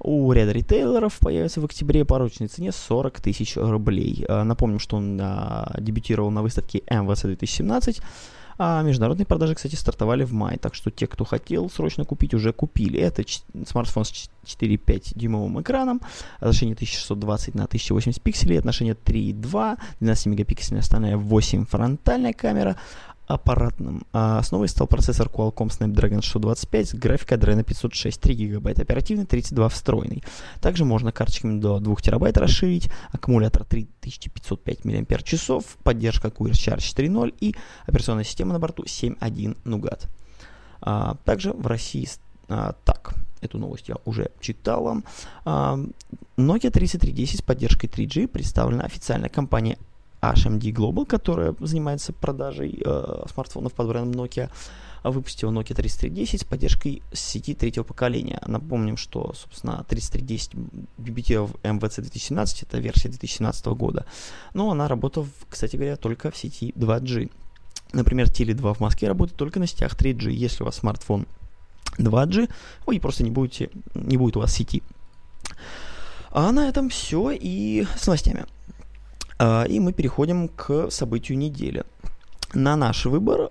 У 0.00 0.30
ряда 0.32 0.52
ритейлеров 0.52 1.18
появится 1.18 1.60
в 1.60 1.64
октябре 1.64 2.04
по 2.04 2.18
ручной 2.18 2.48
цене 2.48 2.72
40 2.72 3.20
тысяч 3.20 3.56
рублей. 3.56 4.24
Э, 4.28 4.42
напомним, 4.42 4.78
что 4.78 4.96
он 4.96 5.20
дебютировал 5.78 6.30
на 6.30 6.42
выставке 6.42 6.82
MVC 6.90 7.26
2017 7.26 8.00
а 8.58 8.82
международные 8.82 9.26
продажи, 9.26 9.54
кстати, 9.54 9.74
стартовали 9.74 10.24
в 10.24 10.32
мае, 10.32 10.58
так 10.58 10.74
что 10.74 10.90
те, 10.90 11.06
кто 11.06 11.24
хотел 11.24 11.70
срочно 11.70 12.04
купить, 12.04 12.34
уже 12.34 12.52
купили. 12.52 13.00
Это 13.00 13.24
смартфон 13.66 14.04
с 14.04 14.28
4,5 14.46 15.12
дюймовым 15.14 15.60
экраном, 15.60 16.00
разрешение 16.40 16.74
1620 16.74 17.54
на 17.54 17.64
1080 17.64 18.22
пикселей, 18.22 18.58
отношение 18.58 18.94
3,2, 18.94 19.78
12 20.00 20.26
мегапиксельная 20.26 20.82
остальная 20.82 21.16
8 21.16 21.66
фронтальная 21.66 22.32
камера, 22.32 22.76
аппаратным. 23.26 24.06
А 24.12 24.38
основой 24.38 24.68
стал 24.68 24.86
процессор 24.86 25.28
Qualcomm 25.28 25.68
Snapdragon 25.68 26.22
625 26.22 26.88
с 26.88 26.94
графикой 26.94 27.38
Adreno 27.38 27.62
506, 27.62 28.20
3 28.20 28.34
гигабайта 28.34 28.82
оперативный, 28.82 29.26
32 29.26 29.68
встроенный. 29.68 30.22
Также 30.60 30.84
можно 30.84 31.12
карточками 31.12 31.60
до 31.60 31.80
2 31.80 31.96
терабайт 31.96 32.36
расширить, 32.36 32.90
аккумулятор 33.12 33.64
3505 33.64 34.84
мАч, 34.84 35.50
поддержка 35.82 36.28
QWERTY 36.28 36.52
Charge 36.52 36.78
4.0 36.78 37.34
и 37.40 37.54
операционная 37.86 38.24
система 38.24 38.52
на 38.52 38.58
борту 38.58 38.84
7.1 38.84 39.56
Nougat. 39.64 40.06
А, 40.80 41.16
также 41.24 41.52
в 41.52 41.66
России 41.66 42.06
а, 42.48 42.74
так, 42.84 43.14
эту 43.40 43.58
новость 43.58 43.88
я 43.88 43.96
уже 44.04 44.30
читала. 44.40 45.02
А, 45.44 45.78
Nokia 46.36 46.70
3310 46.70 47.38
с 47.38 47.42
поддержкой 47.42 47.86
3G 47.86 48.28
представлена 48.28 48.84
официальная 48.84 49.30
компания 49.30 49.78
HMD 50.32 50.72
Global, 50.72 51.06
которая 51.06 51.54
занимается 51.60 52.12
продажей 52.12 52.80
э, 52.84 53.24
смартфонов 53.32 53.72
под 53.72 53.88
брендом 53.88 54.20
Nokia, 54.20 54.50
выпустила 55.02 55.50
Nokia 55.50 55.74
3310 55.74 56.40
с 56.40 56.44
поддержкой 56.44 57.02
сети 57.12 57.54
третьего 57.54 57.84
поколения. 57.84 58.40
Напомним, 58.46 58.96
что, 58.96 59.34
собственно, 59.34 59.84
3310 59.88 60.52
BBT 60.98 61.46
в 61.46 61.54
MVC 61.62 62.00
2017, 62.02 62.62
это 62.62 62.78
версия 62.78 63.08
2017 63.08 63.66
года, 63.66 64.06
но 64.54 64.70
она 64.70 64.88
работала, 64.88 65.26
кстати 65.48 65.76
говоря, 65.76 65.96
только 65.96 66.30
в 66.30 66.36
сети 66.36 66.72
2G. 66.76 67.30
Например, 67.92 68.26
Tele2 68.26 68.74
в 68.74 68.80
Москве 68.80 69.08
работает 69.08 69.38
только 69.38 69.60
на 69.60 69.66
сетях 69.66 69.94
3G. 69.94 70.30
Если 70.30 70.62
у 70.62 70.66
вас 70.66 70.76
смартфон 70.76 71.26
2G, 71.98 72.50
вы 72.86 73.00
просто 73.00 73.22
не 73.22 73.30
будете, 73.30 73.70
не 73.94 74.16
будет 74.16 74.36
у 74.36 74.40
вас 74.40 74.52
сети. 74.52 74.82
А 76.30 76.50
на 76.50 76.68
этом 76.68 76.88
все 76.88 77.30
и 77.30 77.86
с 77.96 78.06
новостями. 78.06 78.46
А, 79.38 79.64
и 79.64 79.80
мы 79.80 79.92
переходим 79.92 80.48
к 80.48 80.90
событию 80.90 81.38
недели. 81.38 81.84
На 82.52 82.76
наш 82.76 83.06
выбор 83.06 83.50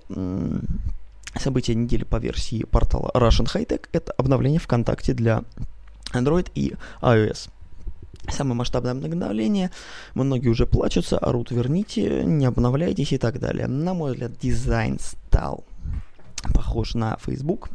событие 1.39 1.75
недели 1.75 2.03
по 2.03 2.17
версии 2.17 2.63
портала 2.63 3.11
Russian 3.13 3.45
High 3.45 3.67
Tech 3.67 3.87
это 3.91 4.13
обновление 4.13 4.59
ВКонтакте 4.59 5.13
для 5.13 5.43
Android 6.13 6.49
и 6.55 6.75
iOS. 7.01 7.49
Самое 8.29 8.55
масштабное 8.55 8.93
обновление, 8.93 9.69
многие 10.13 10.47
уже 10.47 10.65
плачутся, 10.65 11.17
орут, 11.17 11.51
верните, 11.51 12.23
не 12.23 12.45
обновляйтесь 12.45 13.11
и 13.11 13.17
так 13.17 13.39
далее. 13.39 13.67
На 13.67 13.93
мой 13.93 14.13
взгляд, 14.13 14.31
дизайн 14.41 14.97
стал 14.99 15.65
похож 16.53 16.93
на 16.93 17.17
Facebook. 17.17 17.69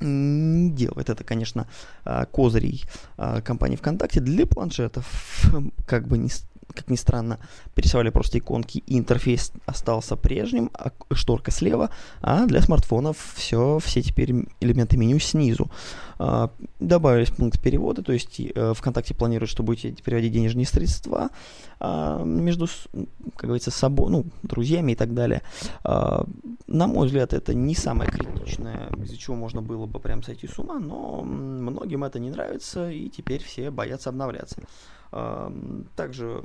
Не 0.00 0.70
делает 0.70 1.08
это, 1.10 1.24
конечно, 1.24 1.66
а, 2.04 2.26
козырей 2.26 2.84
а, 3.16 3.40
компании 3.40 3.76
ВКонтакте 3.76 4.20
для 4.20 4.46
планшетов, 4.46 5.06
как 5.86 6.06
бы 6.06 6.18
не 6.18 6.30
как 6.74 6.88
ни 6.90 6.96
странно, 6.96 7.38
перерисовали 7.74 8.10
просто 8.10 8.38
иконки, 8.38 8.82
и 8.86 8.98
интерфейс 8.98 9.52
остался 9.66 10.16
прежним, 10.16 10.70
а 10.74 10.92
шторка 11.12 11.50
слева, 11.50 11.90
а 12.20 12.46
для 12.46 12.60
смартфонов 12.62 13.16
все, 13.34 13.78
все 13.78 14.02
теперь 14.02 14.46
элементы 14.60 14.96
меню 14.96 15.18
снизу. 15.18 15.70
А, 16.18 16.50
добавились 16.80 17.30
пункт 17.30 17.60
перевода, 17.60 18.02
то 18.02 18.12
есть 18.12 18.40
э, 18.40 18.74
ВКонтакте 18.74 19.14
планирует, 19.14 19.50
что 19.50 19.62
будете 19.62 19.90
переводить 20.02 20.32
денежные 20.32 20.66
средства 20.66 21.30
а, 21.78 22.22
между, 22.22 22.66
как 23.36 23.44
говорится, 23.44 23.70
собой, 23.70 24.10
ну, 24.10 24.26
друзьями 24.42 24.92
и 24.92 24.94
так 24.94 25.14
далее. 25.14 25.40
А, 25.82 26.26
на 26.66 26.86
мой 26.86 27.06
взгляд, 27.06 27.32
это 27.32 27.54
не 27.54 27.74
самое 27.74 28.10
критичное, 28.10 28.90
из-за 29.02 29.16
чего 29.16 29.34
можно 29.34 29.62
было 29.62 29.86
бы 29.86 29.98
прям 29.98 30.22
сойти 30.22 30.46
с 30.46 30.58
ума, 30.58 30.78
но 30.78 31.22
многим 31.22 32.04
это 32.04 32.18
не 32.18 32.30
нравится, 32.30 32.90
и 32.90 33.08
теперь 33.08 33.42
все 33.42 33.70
боятся 33.70 34.10
обновляться. 34.10 34.60
Также 35.96 36.44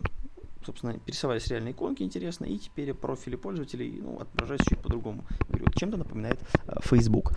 собственно, 0.66 0.94
перерисовались 0.94 1.48
реальные 1.48 1.74
иконки 1.74 2.04
интересно, 2.04 2.46
и 2.46 2.58
теперь 2.58 2.94
профили 2.94 3.36
пользователей 3.36 4.02
ну, 4.02 4.20
отображаются 4.20 4.70
чуть 4.70 4.80
по-другому. 4.80 5.24
Чем-то 5.76 5.98
напоминает 5.98 6.40
uh, 6.66 6.82
Facebook. 6.84 7.34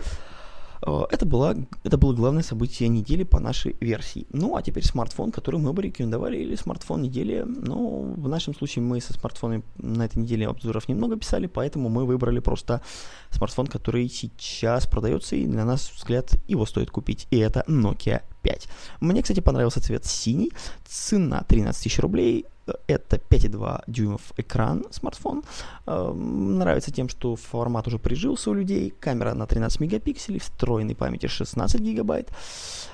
Uh, 0.81 1.05
это, 1.11 1.25
было, 1.25 1.55
это 1.83 1.97
было 1.97 2.13
главное 2.13 2.41
событие 2.41 2.87
недели 2.87 3.23
по 3.23 3.39
нашей 3.39 3.75
версии. 3.81 4.25
Ну, 4.31 4.55
а 4.55 4.61
теперь 4.61 4.85
смартфон, 4.85 5.31
который 5.31 5.59
мы 5.59 5.73
бы 5.73 5.81
рекомендовали, 5.81 6.37
или 6.37 6.55
смартфон 6.55 7.01
недели. 7.01 7.43
Ну, 7.45 8.13
в 8.17 8.29
нашем 8.29 8.55
случае 8.55 8.83
мы 8.83 9.01
со 9.01 9.13
смартфонами 9.13 9.63
на 9.77 10.03
этой 10.03 10.19
неделе 10.19 10.47
обзоров 10.47 10.87
немного 10.87 11.17
писали, 11.17 11.47
поэтому 11.47 11.89
мы 11.89 12.05
выбрали 12.05 12.39
просто 12.39 12.81
смартфон, 13.29 13.67
который 13.67 14.07
сейчас 14.09 14.87
продается, 14.87 15.35
и 15.35 15.45
на 15.47 15.65
наш 15.65 15.91
взгляд 15.91 16.31
его 16.47 16.65
стоит 16.65 16.91
купить. 16.91 17.27
И 17.29 17.37
это 17.37 17.63
Nokia 17.67 18.21
5. 18.41 18.67
Мне, 18.99 19.21
кстати, 19.21 19.39
понравился 19.39 19.81
цвет 19.81 20.05
синий, 20.05 20.51
цена 20.85 21.43
13 21.47 21.83
тысяч 21.83 21.99
рублей, 21.99 22.45
это 22.87 23.17
5,2 23.17 23.83
дюймов 23.87 24.21
экран 24.37 24.85
смартфон. 24.91 25.43
Эм, 25.87 26.57
нравится 26.57 26.91
тем, 26.91 27.09
что 27.09 27.35
формат 27.35 27.87
уже 27.87 27.97
прижился 27.97 28.49
у 28.49 28.53
людей. 28.53 28.93
Камера 28.99 29.33
на 29.33 29.45
13 29.45 29.79
мегапикселей, 29.79 30.39
встроенной 30.39 30.95
памяти 30.95 31.27
16 31.27 31.81
гигабайт. 31.81 32.31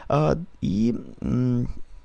Э, 0.09 0.35
и 0.61 0.95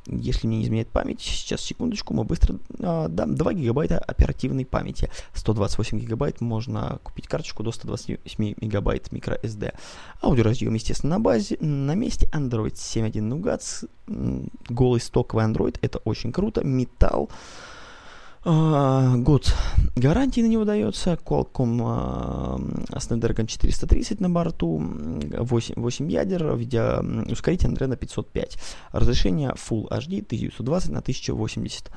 если 0.07 0.47
мне 0.47 0.59
не 0.59 0.65
изменяет 0.65 0.89
память, 0.89 1.21
сейчас 1.21 1.61
секундочку, 1.61 2.15
мы 2.15 2.25
быстро 2.25 2.59
э, 2.79 3.07
дам 3.09 3.35
2 3.35 3.53
гигабайта 3.55 3.99
оперативной 3.99 4.65
памяти. 4.65 5.11
128 5.35 5.99
гигабайт 5.99 6.41
можно 6.41 6.99
купить 7.03 7.27
карточку 7.27 7.63
до 7.63 7.73
128 7.73 8.55
мегабайт 8.61 9.09
microSD. 9.09 9.75
Аудиоразъем, 10.23 10.75
естественно, 10.75 11.17
на 11.17 11.21
базе, 11.21 11.57
на 11.61 11.95
месте. 11.95 12.29
Android 12.33 12.75
7.1 12.75 13.13
Nougat, 13.21 13.89
голый 14.69 15.01
стоковый 15.01 15.45
Android, 15.45 15.79
это 15.83 15.99
очень 15.99 16.33
круто. 16.33 16.65
Металл. 16.65 17.31
Uh, 18.43 19.19
год 19.19 19.55
гарантии 19.97 20.41
на 20.41 20.47
него 20.47 20.65
дается, 20.65 21.13
Qualcomm 21.13 21.77
uh, 21.79 22.89
Snapdragon 22.97 23.47
430 23.47 24.19
на 24.21 24.31
борту, 24.31 24.79
8, 24.79 25.75
8 25.77 26.11
ядер, 26.11 26.57
видео 26.57 27.05
ускоритель 27.31 27.69
Adreno 27.69 27.97
505, 27.97 28.59
разрешение 28.93 29.51
Full 29.51 29.91
HD 29.91 30.23
1920 30.25 30.89
на 30.89 30.99
1080. 31.01 31.91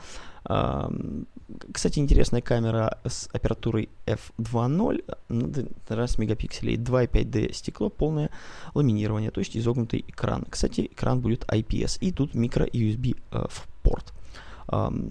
Uh, 0.44 1.26
кстати, 1.72 2.00
интересная 2.00 2.42
камера 2.42 3.00
с 3.06 3.30
апертурой 3.32 3.88
f2.0 4.06 5.16
на 5.30 5.54
13 5.88 6.18
мегапикселей, 6.18 6.76
2.5D 6.76 7.54
стекло, 7.54 7.90
полное 7.90 8.30
ламинирование, 8.74 9.32
то 9.32 9.40
есть 9.40 9.56
изогнутый 9.56 10.04
экран. 10.10 10.44
Кстати, 10.50 10.90
экран 10.92 11.22
будет 11.22 11.46
IPS, 11.46 12.00
и 12.02 12.12
тут 12.12 12.36
микро 12.36 12.66
USB 12.66 13.16
в 13.32 13.66
порт. 13.82 14.14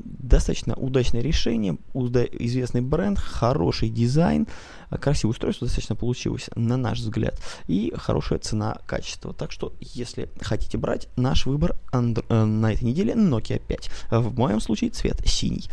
Достаточно 0.05 0.75
удачное 0.75 1.20
решение, 1.20 1.79
известный 1.94 2.81
бренд, 2.81 3.18
хороший 3.18 3.88
дизайн, 3.88 4.46
красивое 4.90 5.33
устройство 5.33 5.66
достаточно 5.66 5.96
получилось, 5.96 6.51
на 6.55 6.77
наш 6.77 6.98
взгляд, 6.98 7.40
и 7.66 7.92
хорошая 7.96 8.38
цена-качество. 8.38 9.33
Так 9.33 9.53
что, 9.53 9.72
если 9.81 10.31
хотите 10.40 10.79
брать, 10.79 11.09
наш 11.16 11.46
выбор 11.46 11.77
э, 11.92 12.01
на 12.01 12.72
этой 12.72 12.85
неделе 12.85 13.14
Nokia 13.14 13.61
5. 13.66 13.90
В 14.11 14.38
моем 14.38 14.61
случае 14.61 14.90
цвет 14.90 15.20
синий. 15.27 15.68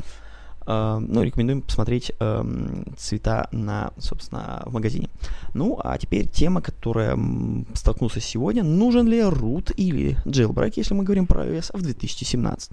Э, 0.69 0.99
ну, 0.99 1.23
рекомендуем 1.23 1.63
посмотреть 1.63 2.11
э, 2.19 2.43
цвета 2.95 3.49
на, 3.51 3.91
собственно, 3.97 4.61
в 4.67 4.73
магазине. 4.73 5.09
Ну, 5.55 5.79
а 5.83 5.97
теперь 5.97 6.27
тема, 6.27 6.61
которая 6.61 7.17
столкнулся 7.73 8.21
сегодня. 8.21 8.63
Нужен 8.63 9.07
ли 9.07 9.19
root 9.21 9.73
или 9.77 10.15
jailbreak, 10.25 10.73
если 10.75 10.93
мы 10.93 11.03
говорим 11.03 11.25
про 11.25 11.43
iOS, 11.43 11.75
в 11.75 11.81
2017? 11.81 12.71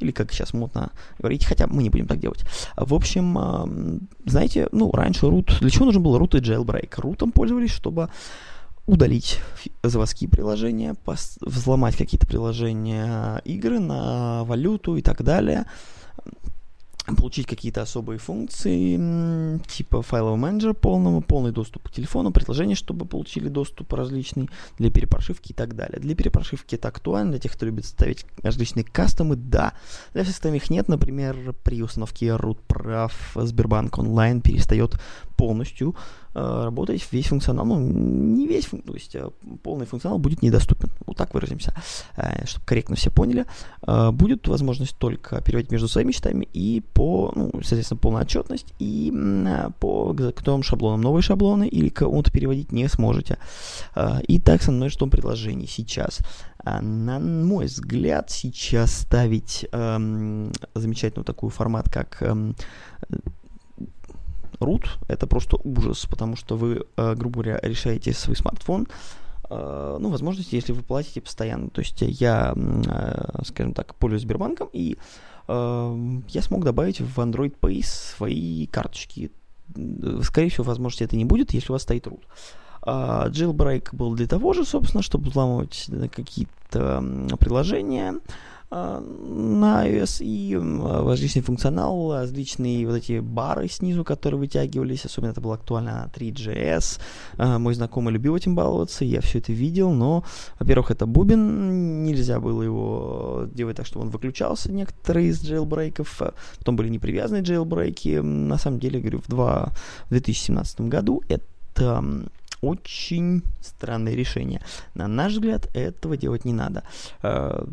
Или 0.00 0.10
как 0.10 0.30
сейчас 0.32 0.52
модно 0.52 0.90
говорить, 1.18 1.46
хотя 1.46 1.66
мы 1.66 1.82
не 1.82 1.88
будем 1.88 2.06
так 2.06 2.20
делать. 2.20 2.44
В 2.76 2.92
общем, 2.92 3.38
э, 3.38 3.98
знаете, 4.26 4.68
ну, 4.72 4.92
раньше 4.92 5.26
root... 5.26 5.58
Для 5.60 5.70
чего 5.70 5.86
нужен 5.86 6.02
был 6.02 6.18
root 6.18 6.36
и 6.36 6.42
jailbreak? 6.42 7.00
Рутом 7.00 7.32
пользовались, 7.32 7.70
чтобы 7.70 8.10
удалить 8.86 9.40
заводские 9.82 10.28
приложения, 10.28 10.96
взломать 11.40 11.96
какие-то 11.96 12.26
приложения 12.26 13.40
игры 13.46 13.78
на 13.78 14.44
валюту 14.44 14.96
и 14.96 15.02
так 15.02 15.22
далее 15.22 15.64
получить 17.16 17.46
какие-то 17.46 17.82
особые 17.82 18.18
функции, 18.18 19.58
типа 19.66 20.02
файлового 20.02 20.36
менеджера 20.36 20.72
полного, 20.72 21.20
полный 21.20 21.52
доступ 21.52 21.88
к 21.88 21.92
телефону, 21.92 22.30
приложения, 22.30 22.74
чтобы 22.74 23.06
получили 23.06 23.48
доступ 23.48 23.92
различный 23.92 24.50
для 24.78 24.90
перепрошивки 24.90 25.52
и 25.52 25.54
так 25.54 25.74
далее. 25.74 26.00
Для 26.00 26.14
перепрошивки 26.14 26.74
это 26.74 26.88
актуально, 26.88 27.32
для 27.32 27.40
тех, 27.40 27.52
кто 27.52 27.66
любит 27.66 27.86
ставить 27.86 28.26
различные 28.42 28.84
кастомы, 28.84 29.36
да. 29.36 29.74
Для 30.12 30.22
всех 30.22 30.34
остальных 30.34 30.70
нет, 30.70 30.88
например, 30.88 31.54
при 31.62 31.82
установке 31.82 32.26
root 32.26 32.58
прав 32.66 33.32
Сбербанк 33.34 33.98
онлайн 33.98 34.40
перестает 34.40 34.98
полностью 35.38 35.94
э, 36.34 36.64
работать 36.64 37.06
весь 37.12 37.26
функционал, 37.28 37.64
ну, 37.64 37.78
не 37.78 38.46
весь, 38.46 38.66
то 38.66 38.92
есть 38.92 39.14
э, 39.14 39.30
полный 39.62 39.86
функционал 39.86 40.18
будет 40.18 40.42
недоступен, 40.42 40.90
вот 41.06 41.16
так 41.16 41.32
выразимся, 41.32 41.72
э, 42.16 42.44
чтобы 42.44 42.66
корректно 42.66 42.96
все 42.96 43.10
поняли. 43.10 43.46
Э, 43.86 44.10
будет 44.10 44.48
возможность 44.48 44.98
только 44.98 45.40
переводить 45.40 45.70
между 45.70 45.88
своими 45.88 46.12
счетами 46.12 46.46
и 46.52 46.82
по, 46.92 47.32
ну, 47.34 47.50
соответственно, 47.62 48.00
полная 48.00 48.22
отчетность 48.22 48.74
и 48.80 49.12
э, 49.14 49.70
по 49.78 50.12
готовым 50.12 50.64
шаблонам. 50.64 51.00
Новые 51.00 51.22
шаблоны 51.22 51.68
или 51.68 51.88
кому-то 51.88 52.32
переводить 52.32 52.72
не 52.72 52.88
сможете. 52.88 53.38
Э, 53.94 54.20
и 54.26 54.40
так 54.40 54.62
со 54.62 54.72
множеством 54.72 55.10
предложений 55.10 55.68
сейчас. 55.68 56.18
Э, 56.64 56.80
на 56.80 57.18
мой 57.20 57.66
взгляд, 57.66 58.30
сейчас 58.30 58.92
ставить 58.92 59.66
э, 59.70 60.50
замечательную 60.74 61.24
такую 61.24 61.50
формат, 61.50 61.88
как 61.88 62.18
э, 62.22 62.52
root 64.60 64.86
это 65.08 65.26
просто 65.26 65.58
ужас, 65.64 66.06
потому 66.06 66.36
что 66.36 66.56
вы, 66.56 66.84
э, 66.96 67.14
грубо 67.14 67.42
говоря, 67.42 67.60
решаете 67.62 68.12
свой 68.12 68.36
смартфон, 68.36 68.86
э, 69.50 69.96
ну, 70.00 70.10
возможности, 70.10 70.54
если 70.54 70.72
вы 70.72 70.82
платите 70.82 71.20
постоянно. 71.20 71.70
То 71.70 71.80
есть 71.80 72.00
я, 72.00 72.54
э, 72.54 73.42
скажем 73.44 73.74
так, 73.74 73.94
пользуюсь 73.94 74.22
Сбербанком, 74.22 74.68
и 74.72 74.96
я 75.50 76.42
смог 76.42 76.62
добавить 76.62 77.00
в 77.00 77.18
Android 77.20 77.54
Pay 77.58 77.82
свои 77.82 78.66
карточки. 78.66 79.30
Скорее 80.22 80.50
всего, 80.50 80.64
возможности 80.64 81.04
это 81.04 81.16
не 81.16 81.24
будет, 81.24 81.54
если 81.54 81.70
у 81.70 81.72
вас 81.72 81.84
стоит 81.84 82.06
root. 82.06 82.20
Uh, 82.82 83.30
jailbreak 83.30 83.88
был 83.92 84.14
для 84.14 84.26
того 84.26 84.52
же, 84.52 84.66
собственно, 84.66 85.02
чтобы 85.02 85.30
взламывать 85.30 85.90
какие-то 86.14 87.02
приложения, 87.40 88.14
а, 88.14 88.18
на 88.70 89.88
iOS 89.88 90.22
и 90.22 90.54
различный 90.56 91.42
функционал, 91.42 92.12
различные 92.12 92.86
вот 92.86 92.96
эти 92.96 93.20
бары 93.20 93.68
снизу, 93.68 94.04
которые 94.04 94.38
вытягивались, 94.38 95.04
особенно 95.04 95.30
это 95.30 95.40
было 95.40 95.54
актуально 95.54 95.92
на 95.92 96.10
3GS. 96.14 97.00
А, 97.38 97.58
мой 97.58 97.74
знакомый 97.74 98.12
любил 98.12 98.36
этим 98.36 98.54
баловаться, 98.54 99.04
я 99.04 99.20
все 99.22 99.38
это 99.38 99.52
видел, 99.52 99.92
но, 99.92 100.24
во-первых, 100.58 100.90
это 100.90 101.06
бубен, 101.06 102.04
нельзя 102.04 102.40
было 102.40 102.62
его 102.62 103.46
делать 103.52 103.76
так, 103.76 103.86
чтобы 103.86 104.06
он 104.06 104.10
выключался, 104.10 104.70
некоторые 104.70 105.28
из 105.28 105.42
джейлбрейков, 105.42 106.22
потом 106.58 106.76
были 106.76 106.88
непривязанные 106.88 107.42
джейлбрейки, 107.42 108.18
на 108.18 108.58
самом 108.58 108.80
деле, 108.80 109.00
говорю, 109.00 109.20
в, 109.20 109.28
2, 109.28 109.72
в 110.06 110.10
2017 110.10 110.80
году 110.82 111.22
это 111.28 112.28
очень 112.60 113.42
странное 113.60 114.14
решение. 114.14 114.60
На 114.94 115.08
наш 115.08 115.32
взгляд, 115.32 115.68
этого 115.74 116.16
делать 116.16 116.44
не 116.44 116.52
надо. 116.52 116.82
Э, 117.22 117.64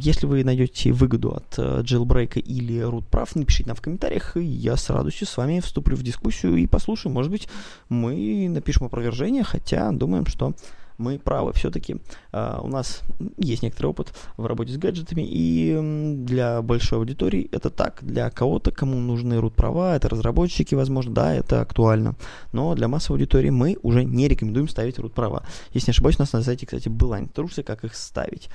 если 0.00 0.26
вы 0.26 0.44
найдете 0.44 0.92
выгоду 0.92 1.34
от 1.34 1.58
jailbreak 1.58 2.32
э, 2.36 2.40
или 2.40 2.80
root 2.80 3.04
прав, 3.10 3.34
напишите 3.34 3.68
нам 3.68 3.76
в 3.76 3.80
комментариях, 3.80 4.36
и 4.36 4.44
я 4.44 4.76
с 4.76 4.90
радостью 4.90 5.26
с 5.26 5.36
вами 5.36 5.60
вступлю 5.60 5.96
в 5.96 6.02
дискуссию 6.02 6.56
и 6.56 6.66
послушаю. 6.66 7.12
Может 7.12 7.30
быть, 7.30 7.48
мы 7.88 8.48
напишем 8.48 8.86
опровержение, 8.86 9.44
хотя 9.44 9.90
думаем, 9.92 10.26
что 10.26 10.54
мы 10.98 11.18
правы. 11.18 11.52
Все-таки 11.52 11.94
э, 11.94 11.98
а, 12.32 12.60
у 12.62 12.68
нас 12.68 13.02
есть 13.36 13.62
некоторый 13.62 13.86
опыт 13.86 14.12
в 14.36 14.46
работе 14.46 14.72
с 14.72 14.76
гаджетами, 14.76 15.22
и 15.26 16.14
для 16.24 16.60
большой 16.62 16.98
аудитории 16.98 17.48
это 17.52 17.70
так. 17.70 17.98
Для 18.02 18.30
кого-то, 18.30 18.70
кому 18.70 18.98
нужны 18.98 19.34
root 19.34 19.54
права, 19.54 19.96
это 19.96 20.08
разработчики, 20.08 20.74
возможно, 20.74 21.14
да, 21.14 21.34
это 21.34 21.60
актуально. 21.60 22.16
Но 22.52 22.74
для 22.74 22.88
массовой 22.88 23.18
аудитории 23.18 23.50
мы 23.50 23.78
уже 23.82 24.04
не 24.04 24.28
рекомендуем 24.28 24.68
ставить 24.68 24.98
root 24.98 25.10
права. 25.10 25.44
Если 25.72 25.90
не 25.90 25.92
ошибаюсь, 25.92 26.16
у 26.18 26.22
нас 26.22 26.32
на 26.32 26.42
сайте, 26.42 26.66
кстати, 26.66 26.88
была 26.88 27.20
инструкция, 27.20 27.62
как 27.62 27.84
их 27.84 27.94
ставить. 27.94 28.48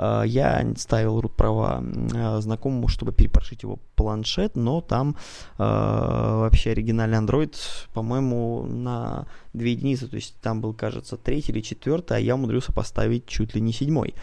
Э, 0.00 0.22
я 0.26 0.66
ставил 0.76 1.20
root 1.20 1.32
права 1.36 1.82
э, 1.82 2.40
знакомому, 2.40 2.88
чтобы 2.88 3.12
перепрошить 3.12 3.62
его 3.62 3.78
планшет, 3.94 4.56
но 4.56 4.80
там 4.80 5.16
э, 5.58 5.62
вообще 5.62 6.70
оригинальный 6.70 7.18
Android, 7.18 7.54
по-моему, 7.92 8.64
на 8.66 9.26
2 9.52 9.66
единицы, 9.66 10.08
то 10.08 10.16
есть 10.16 10.34
там 10.40 10.62
был, 10.62 10.72
кажется, 10.72 11.16
третий 11.16 11.52
или 11.52 11.60
четвертый, 11.60 12.16
а 12.16 12.20
я 12.20 12.34
умудрился 12.34 12.72
поставить 12.72 13.26
чуть 13.26 13.54
ли 13.54 13.60
не 13.60 13.72
седьмой. 13.72 14.14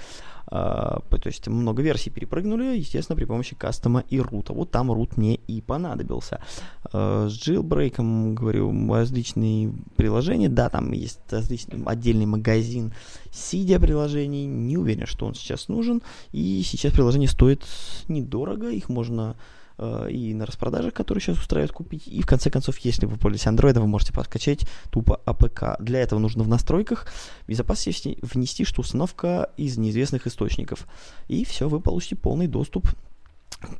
Uh, 0.50 1.04
то 1.10 1.28
есть 1.28 1.48
много 1.48 1.82
версий 1.82 2.10
перепрыгнули, 2.10 2.78
естественно, 2.78 3.18
при 3.18 3.26
помощи 3.26 3.56
кастома 3.56 4.04
и 4.10 4.20
рута. 4.20 4.54
Вот 4.54 4.72
там 4.72 4.92
рут 4.92 5.18
мне 5.18 5.36
и 5.36 5.62
понадобился. 5.62 6.40
Uh, 6.94 7.28
с 7.30 7.48
jailbreak, 7.48 8.34
говорю, 8.34 8.94
различные 8.94 9.74
приложения, 9.98 10.48
да, 10.48 10.70
там 10.70 10.92
есть 10.94 11.20
различный 11.30 11.84
отдельный 11.86 12.26
магазин 12.26 12.94
сидя 13.38 13.80
приложений, 13.80 14.46
не 14.46 14.78
уверен, 14.78 15.06
что 15.06 15.26
он 15.26 15.36
сейчас 15.36 15.68
нужен, 15.68 16.02
и 16.32 16.62
сейчас 16.66 16.94
приложение 16.94 17.30
стоит 17.30 17.64
недорого, 18.08 18.70
их 18.70 18.90
можно 18.90 19.36
Э, 19.78 20.08
и 20.10 20.34
на 20.34 20.46
распродажах, 20.46 20.94
которые 20.94 21.22
сейчас 21.22 21.38
устраивают 21.38 21.72
купить. 21.72 22.08
И 22.08 22.22
в 22.22 22.26
конце 22.26 22.50
концов, 22.50 22.78
если 22.80 23.06
вы 23.06 23.18
пользуетесь 23.18 23.48
Android, 23.48 23.80
вы 23.80 23.88
можете 23.88 24.14
подкачать 24.14 24.68
тупо 24.90 25.20
APK. 25.26 25.82
Для 25.82 26.00
этого 26.00 26.20
нужно 26.20 26.44
в 26.44 26.48
настройках 26.48 27.08
безопасности 27.48 28.18
внести, 28.22 28.64
что 28.64 28.82
установка 28.82 29.52
из 29.58 29.78
неизвестных 29.78 30.26
источников. 30.28 30.88
И 31.28 31.46
все, 31.46 31.70
вы 31.70 31.80
получите 31.80 32.16
полный 32.16 32.48
доступ 32.48 32.88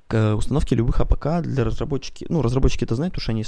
к 0.08 0.36
установке 0.36 0.76
любых 0.76 1.00
APK 1.02 1.42
для 1.42 1.64
разработчики. 1.64 2.26
Ну, 2.30 2.42
разработчики 2.42 2.84
это 2.84 2.96
знают, 2.96 3.14
потому 3.14 3.24
что 3.24 3.32
они 3.32 3.46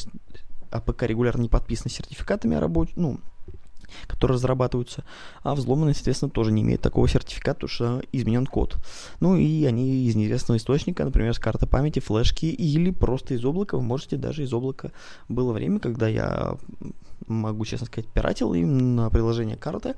APK 0.72 1.04
регулярно 1.04 1.44
не 1.44 1.50
подписаны 1.50 1.90
сертификатами 1.90 2.58
о 2.58 2.60
работе, 2.60 2.94
ну, 2.96 3.20
которые 4.08 4.36
разрабатываются, 4.36 5.04
а 5.44 5.56
взломанные, 5.56 5.94
соответственно, 5.94 6.32
тоже 6.32 6.52
не 6.52 6.62
имеют 6.62 6.82
такого 6.82 7.08
сертификата, 7.08 7.56
потому 7.56 7.70
что 7.70 8.02
изменен 8.12 8.46
код. 8.46 8.78
Ну 9.20 9.36
и 9.36 9.66
они 9.66 10.06
из 10.06 10.16
неизвестного 10.16 10.58
источника, 10.58 11.04
например, 11.04 11.34
с 11.34 11.40
карты 11.40 11.68
памяти, 11.68 12.00
флешки 12.00 12.46
или 12.46 12.92
просто 12.92 13.34
из 13.34 13.44
облака, 13.44 13.78
вы 13.78 13.84
можете 13.84 14.18
даже 14.18 14.44
из 14.44 14.54
облака. 14.54 14.92
Было 15.28 15.54
время, 15.54 15.80
когда 15.80 16.08
я 16.08 16.58
могу 17.28 17.66
честно 17.66 17.88
сказать, 17.88 18.10
пиратил 18.10 18.54
именно 18.54 19.10
приложение 19.10 19.58
карты 19.58 19.96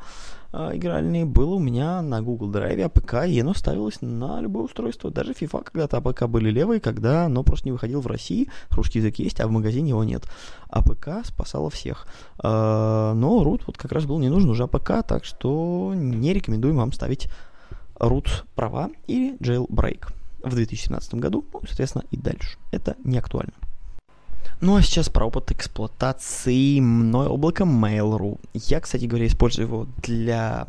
э, 0.54 0.72
игральные, 0.74 1.26
было 1.26 1.56
у 1.56 1.60
меня 1.60 2.02
на 2.02 2.22
Google 2.22 2.52
Drive 2.52 2.82
APK, 2.82 3.28
и 3.28 3.40
оно 3.40 3.54
ставилось 3.54 4.02
на 4.02 4.42
любое 4.42 4.66
устройство. 4.66 5.12
Даже 5.12 5.34
FIFA 5.34 5.64
когда-то 5.64 5.98
APK 5.98 6.28
были 6.28 6.50
левые, 6.50 6.80
когда 6.80 7.26
оно 7.26 7.44
просто 7.44 7.68
не 7.68 7.72
выходило 7.72 8.02
в 8.02 8.08
России, 8.08 8.50
русский 8.70 9.00
язык 9.00 9.20
есть, 9.20 9.40
а 9.40 9.48
в 9.48 9.52
магазине 9.52 9.90
его 9.90 10.04
нет. 10.04 10.24
APK 10.70 11.26
спасало 11.26 11.70
всех. 11.70 12.08
Э, 12.44 13.14
но 13.16 13.44
root 13.44 13.64
вот 13.68 13.78
как 13.78 13.92
раз 13.92 14.06
был 14.06 14.20
не 14.20 14.30
нужен 14.30 14.50
уже 14.50 14.64
APK, 14.64 15.06
так 15.08 15.26
что 15.26 15.94
не 15.96 16.34
рекомендуем 16.34 16.78
вам 16.78 16.92
ставить 16.92 17.30
root 18.00 18.44
права 18.56 18.90
или 19.08 19.38
jailbreak 19.38 20.08
в 20.44 20.56
2017 20.56 21.16
году, 21.16 21.46
ну, 21.54 21.62
соответственно, 21.68 22.04
и 22.12 22.18
дальше. 22.18 22.58
Это 22.72 22.96
не 23.04 23.18
актуально. 23.18 23.54
Ну 24.62 24.76
а 24.76 24.84
сейчас 24.84 25.10
про 25.10 25.26
опыт 25.26 25.50
эксплуатации 25.50 26.80
мной 26.80 27.26
облака 27.26 27.64
Mail.ru. 27.64 28.40
Я, 28.54 28.80
кстати 28.80 29.06
говоря, 29.06 29.26
использую 29.26 29.68
его 29.68 29.88
для 30.04 30.68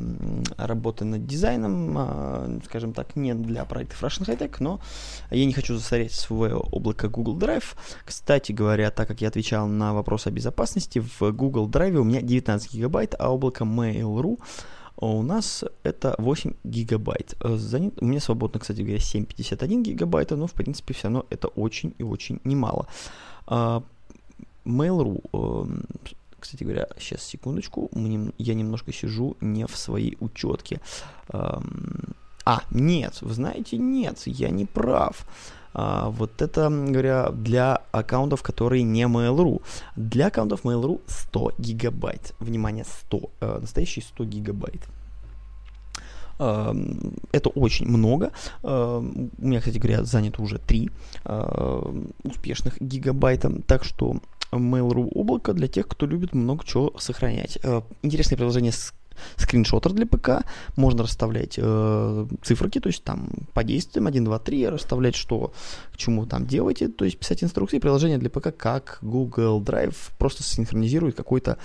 работы 0.56 1.04
над 1.04 1.26
дизайном, 1.26 1.94
а, 1.98 2.58
скажем 2.64 2.94
так, 2.94 3.16
не 3.16 3.34
для 3.34 3.66
проектов 3.66 4.02
Russian 4.02 4.26
High 4.26 4.38
Tech, 4.38 4.56
но 4.60 4.80
я 5.30 5.44
не 5.44 5.52
хочу 5.52 5.74
засорять 5.74 6.12
свое 6.12 6.56
облако 6.56 7.10
Google 7.10 7.36
Drive. 7.36 7.74
Кстати 8.06 8.52
говоря, 8.52 8.90
так 8.90 9.08
как 9.08 9.20
я 9.20 9.28
отвечал 9.28 9.66
на 9.66 9.92
вопрос 9.92 10.26
о 10.26 10.30
безопасности, 10.30 11.04
в 11.18 11.30
Google 11.32 11.68
Drive 11.68 11.96
у 11.96 12.04
меня 12.04 12.22
19 12.22 12.72
гигабайт, 12.72 13.14
а 13.18 13.30
облако 13.30 13.64
Mail.ru 13.64 14.38
у 14.96 15.22
нас 15.22 15.64
это 15.82 16.14
8 16.16 16.54
гигабайт. 16.64 17.34
Занят, 17.42 18.00
у 18.00 18.06
меня 18.06 18.20
свободно, 18.20 18.58
кстати 18.58 18.80
говоря, 18.80 18.98
7,51 18.98 19.82
гигабайта, 19.82 20.36
но 20.36 20.46
в 20.46 20.52
принципе 20.52 20.94
все 20.94 21.08
равно 21.08 21.26
это 21.28 21.48
очень 21.48 21.94
и 21.98 22.02
очень 22.02 22.40
немало. 22.44 22.86
А, 23.46 23.82
Mail.ru, 24.64 25.22
эм, 25.32 25.84
кстати 26.38 26.64
говоря, 26.64 26.88
сейчас 26.98 27.22
секундочку, 27.22 27.90
я 28.38 28.54
немножко 28.54 28.92
сижу 28.92 29.36
не 29.40 29.66
в 29.66 29.76
своей 29.76 30.16
учетке. 30.20 30.80
А, 32.44 32.62
нет, 32.70 33.22
вы 33.22 33.32
знаете, 33.32 33.76
нет, 33.78 34.20
я 34.26 34.50
не 34.50 34.66
прав. 34.66 35.26
А, 35.74 36.10
вот 36.10 36.42
это, 36.42 36.68
говоря, 36.68 37.30
для 37.30 37.82
аккаунтов, 37.92 38.42
которые 38.42 38.82
не 38.82 39.02
Mail.ru. 39.02 39.62
Для 39.96 40.26
аккаунтов 40.26 40.64
Mail.ru 40.64 41.00
100 41.06 41.52
гигабайт. 41.58 42.34
Внимание, 42.40 42.84
100. 42.84 43.30
Э, 43.40 43.58
настоящие 43.60 44.04
100 44.04 44.24
гигабайт. 44.24 44.80
Эм, 46.42 47.14
это 47.30 47.50
очень 47.50 47.86
много. 47.86 48.32
Эм, 48.64 49.30
у 49.38 49.46
меня, 49.46 49.60
кстати 49.60 49.78
говоря, 49.78 50.04
занято 50.04 50.42
уже 50.42 50.58
3 50.58 50.90
э, 51.24 52.04
успешных 52.24 52.80
гигабайта. 52.80 53.62
Так 53.66 53.84
что 53.84 54.16
Mail.ru 54.50 55.08
облако 55.14 55.52
для 55.52 55.68
тех, 55.68 55.86
кто 55.86 56.04
любит 56.06 56.34
много 56.34 56.64
чего 56.64 56.92
сохранять. 56.98 57.58
Э, 57.62 57.82
интересное 58.02 58.36
приложение 58.36 58.72
с 58.72 58.92
скриншотер 59.36 59.92
для 59.92 60.06
ПК, 60.06 60.44
можно 60.76 61.02
расставлять 61.02 61.54
э, 61.58 62.26
циферки, 62.42 62.80
то 62.80 62.88
есть 62.88 63.04
там 63.04 63.28
по 63.52 63.64
действиям 63.64 64.06
1, 64.06 64.24
2, 64.24 64.38
3, 64.38 64.68
расставлять, 64.68 65.14
что 65.14 65.52
к 65.92 65.96
чему 65.96 66.26
там 66.26 66.46
делаете, 66.46 66.88
то 66.88 67.04
есть 67.04 67.18
писать 67.18 67.44
инструкции, 67.44 67.78
приложение 67.78 68.18
для 68.18 68.30
ПК, 68.30 68.56
как 68.56 68.98
Google 69.02 69.62
Drive 69.62 69.96
просто 70.18 70.42
синхронизирует 70.42 71.16
какой-то, 71.16 71.58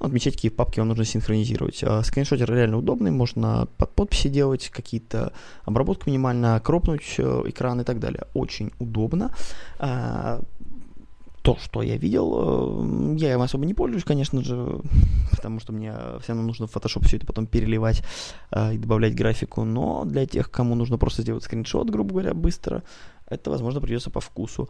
ну, 0.00 0.06
отмечать, 0.06 0.34
какие 0.34 0.50
папки 0.50 0.80
вам 0.80 0.88
нужно 0.88 1.04
синхронизировать. 1.04 1.82
Э, 1.82 2.02
скриншотер 2.02 2.52
реально 2.52 2.78
удобный, 2.78 3.10
можно 3.10 3.68
под 3.76 3.94
подписи 3.94 4.28
делать, 4.28 4.70
какие-то 4.70 5.32
обработку 5.64 6.10
минимально, 6.10 6.60
кропнуть 6.60 7.14
э, 7.18 7.42
экран 7.46 7.80
и 7.80 7.84
так 7.84 7.98
далее. 7.98 8.26
Очень 8.34 8.72
удобно. 8.78 9.34
Э, 11.42 11.52
то, 11.52 11.56
что 11.56 11.82
я 11.82 11.96
видел, 11.96 13.14
э, 13.14 13.16
я 13.18 13.32
им 13.32 13.42
особо 13.42 13.66
не 13.66 13.74
пользуюсь, 13.74 14.04
конечно 14.04 14.42
же, 14.42 14.80
потому 15.30 15.60
что 15.60 15.72
мне 15.72 15.92
все 16.20 16.28
равно 16.32 16.42
нужно 16.42 16.66
в 16.66 16.74
Photoshop 16.74 17.04
все 17.06 17.16
это 17.16 17.26
потом 17.26 17.46
переливать 17.46 18.02
э, 18.50 18.74
и 18.74 18.78
добавлять 18.78 19.14
графику, 19.14 19.64
но 19.64 20.04
для 20.04 20.26
тех, 20.26 20.50
кому 20.50 20.74
нужно 20.74 20.98
просто 20.98 21.22
сделать 21.22 21.44
скриншот, 21.44 21.90
грубо 21.90 22.10
говоря, 22.10 22.34
быстро, 22.34 22.82
это, 23.28 23.50
возможно, 23.50 23.80
придется 23.80 24.10
по 24.10 24.20
вкусу. 24.20 24.68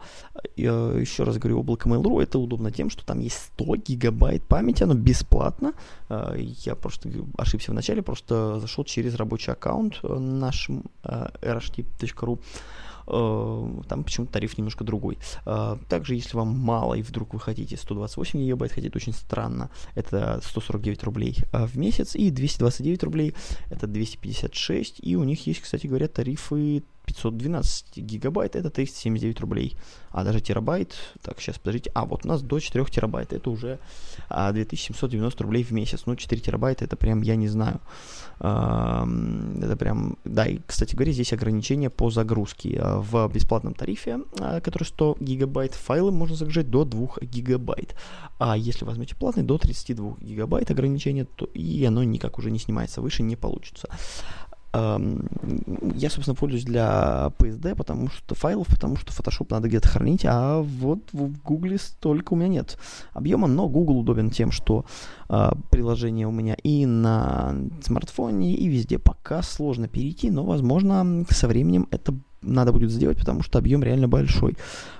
Я 0.55 0.71
еще 0.71 1.23
раз 1.23 1.37
говорю, 1.37 1.59
облако 1.59 1.89
Mail.ru 1.89 2.21
это 2.23 2.39
удобно 2.39 2.71
тем, 2.71 2.89
что 2.89 3.05
там 3.05 3.19
есть 3.19 3.51
100 3.55 3.75
гигабайт 3.75 4.43
памяти, 4.43 4.83
оно 4.83 4.93
бесплатно. 4.93 5.73
Э, 6.09 6.35
я 6.37 6.75
просто 6.75 7.09
ошибся 7.37 7.71
в 7.71 7.75
начале, 7.75 8.01
просто 8.01 8.59
зашел 8.59 8.83
через 8.83 9.15
рабочий 9.15 9.51
аккаунт 9.51 9.99
наш 10.03 10.69
rht.ru 11.03 12.39
Э, 12.39 12.82
там 13.05 14.03
почему-то 14.03 14.33
тариф 14.33 14.57
немножко 14.57 14.83
другой. 14.83 15.17
Э, 15.45 15.77
также, 15.89 16.15
если 16.15 16.35
вам 16.35 16.57
мало 16.57 16.95
и 16.95 17.01
вдруг 17.01 17.33
вы 17.33 17.39
хотите 17.39 17.77
128 17.77 18.39
гигабайт, 18.39 18.71
хотите 18.71 18.95
очень 18.95 19.13
странно, 19.13 19.69
это 19.95 20.39
149 20.43 21.03
рублей 21.03 21.37
э, 21.51 21.65
в 21.65 21.77
месяц, 21.77 22.15
и 22.15 22.29
229 22.29 23.03
рублей 23.03 23.33
это 23.69 23.87
256, 23.87 24.99
и 25.01 25.15
у 25.15 25.23
них 25.23 25.45
есть, 25.47 25.61
кстати 25.61 25.87
говоря, 25.87 26.07
тарифы 26.07 26.83
512 27.05 27.97
гигабайт 27.97 28.55
это 28.55 28.69
379 28.69 29.39
рублей. 29.41 29.77
А 30.11 30.23
даже 30.23 30.41
терабайт, 30.41 30.93
так, 31.21 31.39
сейчас 31.39 31.57
подождите, 31.57 31.91
а 31.95 32.05
вот 32.05 32.25
у 32.25 32.27
нас 32.27 32.41
до 32.41 32.59
4 32.59 32.85
терабайт, 32.85 33.33
это 33.33 33.49
уже 33.49 33.79
а, 34.29 34.51
2790 34.51 35.43
рублей 35.43 35.63
в 35.63 35.71
месяц. 35.71 36.03
Ну, 36.05 36.15
4 36.15 36.41
терабайта, 36.41 36.85
это 36.85 36.95
прям, 36.95 37.21
я 37.21 37.35
не 37.35 37.47
знаю. 37.47 37.81
А, 38.39 39.07
это 39.61 39.75
прям, 39.75 40.17
да, 40.23 40.45
и, 40.45 40.59
кстати 40.65 40.95
говоря, 40.95 41.11
здесь 41.11 41.33
ограничение 41.33 41.89
по 41.89 42.09
загрузке. 42.09 42.79
А, 42.79 42.99
в 42.99 43.27
бесплатном 43.33 43.73
тарифе, 43.73 44.19
а, 44.39 44.61
который 44.61 44.83
100 44.83 45.17
гигабайт, 45.19 45.73
файлы 45.73 46.11
можно 46.11 46.35
загружать 46.35 46.69
до 46.69 46.85
2 46.85 47.17
гигабайт. 47.21 47.95
А 48.39 48.55
если 48.55 48.85
возьмете 48.85 49.15
платный, 49.15 49.43
до 49.43 49.57
32 49.57 50.17
гигабайт 50.21 50.69
ограничение, 50.71 51.25
то 51.25 51.45
и 51.45 51.83
оно 51.85 52.03
никак 52.03 52.37
уже 52.37 52.51
не 52.51 52.59
снимается, 52.59 53.01
выше 53.01 53.23
не 53.23 53.35
получится. 53.35 53.89
Я, 54.73 56.09
собственно, 56.09 56.35
пользуюсь 56.35 56.65
для 56.65 57.31
PSD, 57.37 57.75
потому 57.75 58.09
что 58.09 58.33
файлов, 58.33 58.67
потому 58.67 58.95
что 58.95 59.11
Photoshop 59.11 59.47
надо 59.51 59.67
где-то 59.67 59.87
хранить, 59.87 60.25
а 60.25 60.61
вот 60.61 60.99
в 61.13 61.31
Google 61.43 61.77
столько 61.77 62.33
у 62.33 62.35
меня 62.35 62.47
нет 62.47 62.79
объема, 63.13 63.47
но 63.47 63.67
Google 63.67 63.99
удобен 63.99 64.31
тем, 64.31 64.51
что 64.51 64.85
э, 65.29 65.51
приложение 65.69 66.27
у 66.27 66.31
меня 66.31 66.55
и 66.63 66.87
на 66.87 67.55
смартфоне, 67.83 68.55
и 68.55 68.67
везде. 68.67 68.97
Пока 68.97 69.43
сложно 69.43 69.87
перейти, 69.87 70.31
но, 70.31 70.43
возможно, 70.43 71.25
со 71.29 71.47
временем 71.47 71.87
это 71.91 72.15
надо 72.43 72.71
будет 72.71 72.91
сделать, 72.91 73.17
потому 73.17 73.41
что 73.43 73.59
объем 73.59 73.83
реально 73.83 74.07
большой. 74.07 74.57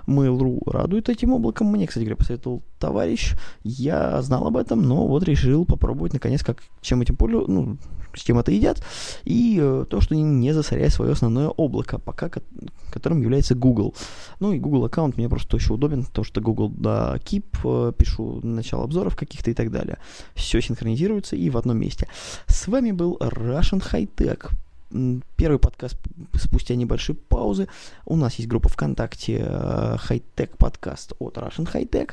Mail.ru 0.07 0.61
радует 0.69 1.09
этим 1.09 1.33
облаком. 1.33 1.67
Мне, 1.67 1.87
кстати 1.87 2.03
говоря, 2.03 2.17
посоветовал 2.17 2.61
товарищ. 2.79 3.33
Я 3.63 4.21
знал 4.21 4.47
об 4.47 4.57
этом, 4.57 4.81
но 4.81 5.07
вот 5.07 5.23
решил 5.23 5.65
попробовать, 5.65 6.13
наконец, 6.13 6.43
как, 6.43 6.63
чем 6.81 7.01
этим 7.01 7.15
пользуюсь, 7.15 7.47
ну, 7.47 7.77
с 8.15 8.21
чем 8.21 8.37
это 8.37 8.51
едят, 8.51 8.83
и 9.23 9.57
э, 9.59 9.85
то, 9.89 10.01
что 10.01 10.15
не 10.15 10.53
засоряет 10.53 10.93
свое 10.93 11.13
основное 11.13 11.47
облако, 11.47 11.97
пока 11.97 12.29
ко- 12.29 12.43
которым 12.91 13.21
является 13.21 13.55
Google. 13.55 13.95
Ну 14.39 14.53
и 14.53 14.59
Google 14.59 14.85
аккаунт 14.85 15.17
мне 15.17 15.29
просто 15.29 15.55
очень 15.55 15.73
удобен, 15.73 16.03
потому 16.03 16.25
что 16.25 16.41
Google 16.41 16.69
да, 16.69 17.15
Keep, 17.17 17.89
э, 17.89 17.93
пишу 17.97 18.39
начало 18.43 18.83
обзоров 18.83 19.15
каких-то 19.15 19.51
и 19.51 19.53
так 19.53 19.71
далее. 19.71 19.97
Все 20.35 20.61
синхронизируется 20.61 21.35
и 21.35 21.49
в 21.49 21.57
одном 21.57 21.77
месте. 21.77 22.07
С 22.47 22.67
вами 22.67 22.91
был 22.91 23.17
Russian 23.19 23.81
High 23.81 24.09
Tech 24.15 24.51
первый 25.35 25.57
подкаст 25.59 25.97
спустя 26.35 26.75
небольшие 26.75 27.15
паузы. 27.15 27.67
У 28.05 28.15
нас 28.15 28.35
есть 28.35 28.47
группа 28.47 28.69
ВКонтакте 28.69 29.43
э, 29.45 30.19
подкаст 30.57 31.13
от 31.19 31.37
Russian 31.37 31.71
Hightech. 31.71 32.11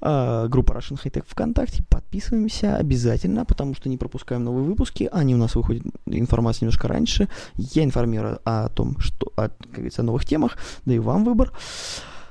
Э, 0.00 0.48
группа 0.48 0.72
Russian 0.72 1.00
Hightech 1.02 1.24
ВКонтакте. 1.28 1.82
Подписываемся 1.88 2.76
обязательно, 2.76 3.44
потому 3.44 3.74
что 3.74 3.88
не 3.88 3.96
пропускаем 3.96 4.44
новые 4.44 4.64
выпуски. 4.64 5.08
Они 5.12 5.34
у 5.34 5.38
нас 5.38 5.54
выходят, 5.54 5.84
информация 6.06 6.64
немножко 6.64 6.88
раньше. 6.88 7.28
Я 7.56 7.84
информирую 7.84 8.40
о 8.44 8.68
том, 8.68 8.98
что, 9.00 9.32
о, 9.36 9.48
как 9.48 9.70
говорится, 9.72 10.02
о 10.02 10.04
новых 10.04 10.24
темах. 10.24 10.56
Да 10.86 10.94
и 10.94 10.98
вам 10.98 11.24
выбор, 11.24 11.52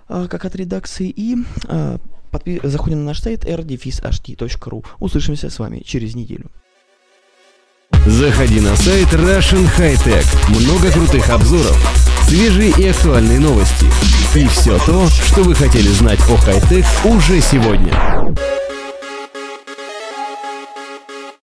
э, 0.10 0.27
как 0.29 0.45
от 0.45 0.56
редакции. 0.56 1.10
И 1.10 1.38
подпи- 2.32 2.65
заходим 2.67 2.99
на 2.99 3.06
наш 3.06 3.21
сайт 3.21 3.45
rdefishht.ru. 3.45 4.86
Услышимся 4.99 5.49
с 5.49 5.60
вами 5.60 5.79
через 5.86 6.15
неделю. 6.15 6.49
Заходи 8.06 8.60
на 8.60 8.76
сайт 8.76 9.13
Russian 9.13 9.66
High 9.78 9.98
Tech. 10.04 10.26
Много 10.50 10.92
крутых 10.92 11.30
обзоров, 11.30 11.78
свежие 12.28 12.72
и 12.72 12.89
актуальные 12.89 13.39
новости. 13.39 13.86
И 14.36 14.46
все 14.48 14.78
то, 14.80 15.08
что 15.08 15.42
вы 15.44 15.56
хотели 15.56 15.88
знать 15.88 16.20
о 16.30 16.36
хай-тек 16.36 16.86
уже 17.06 17.39
сегодня. 17.39 17.94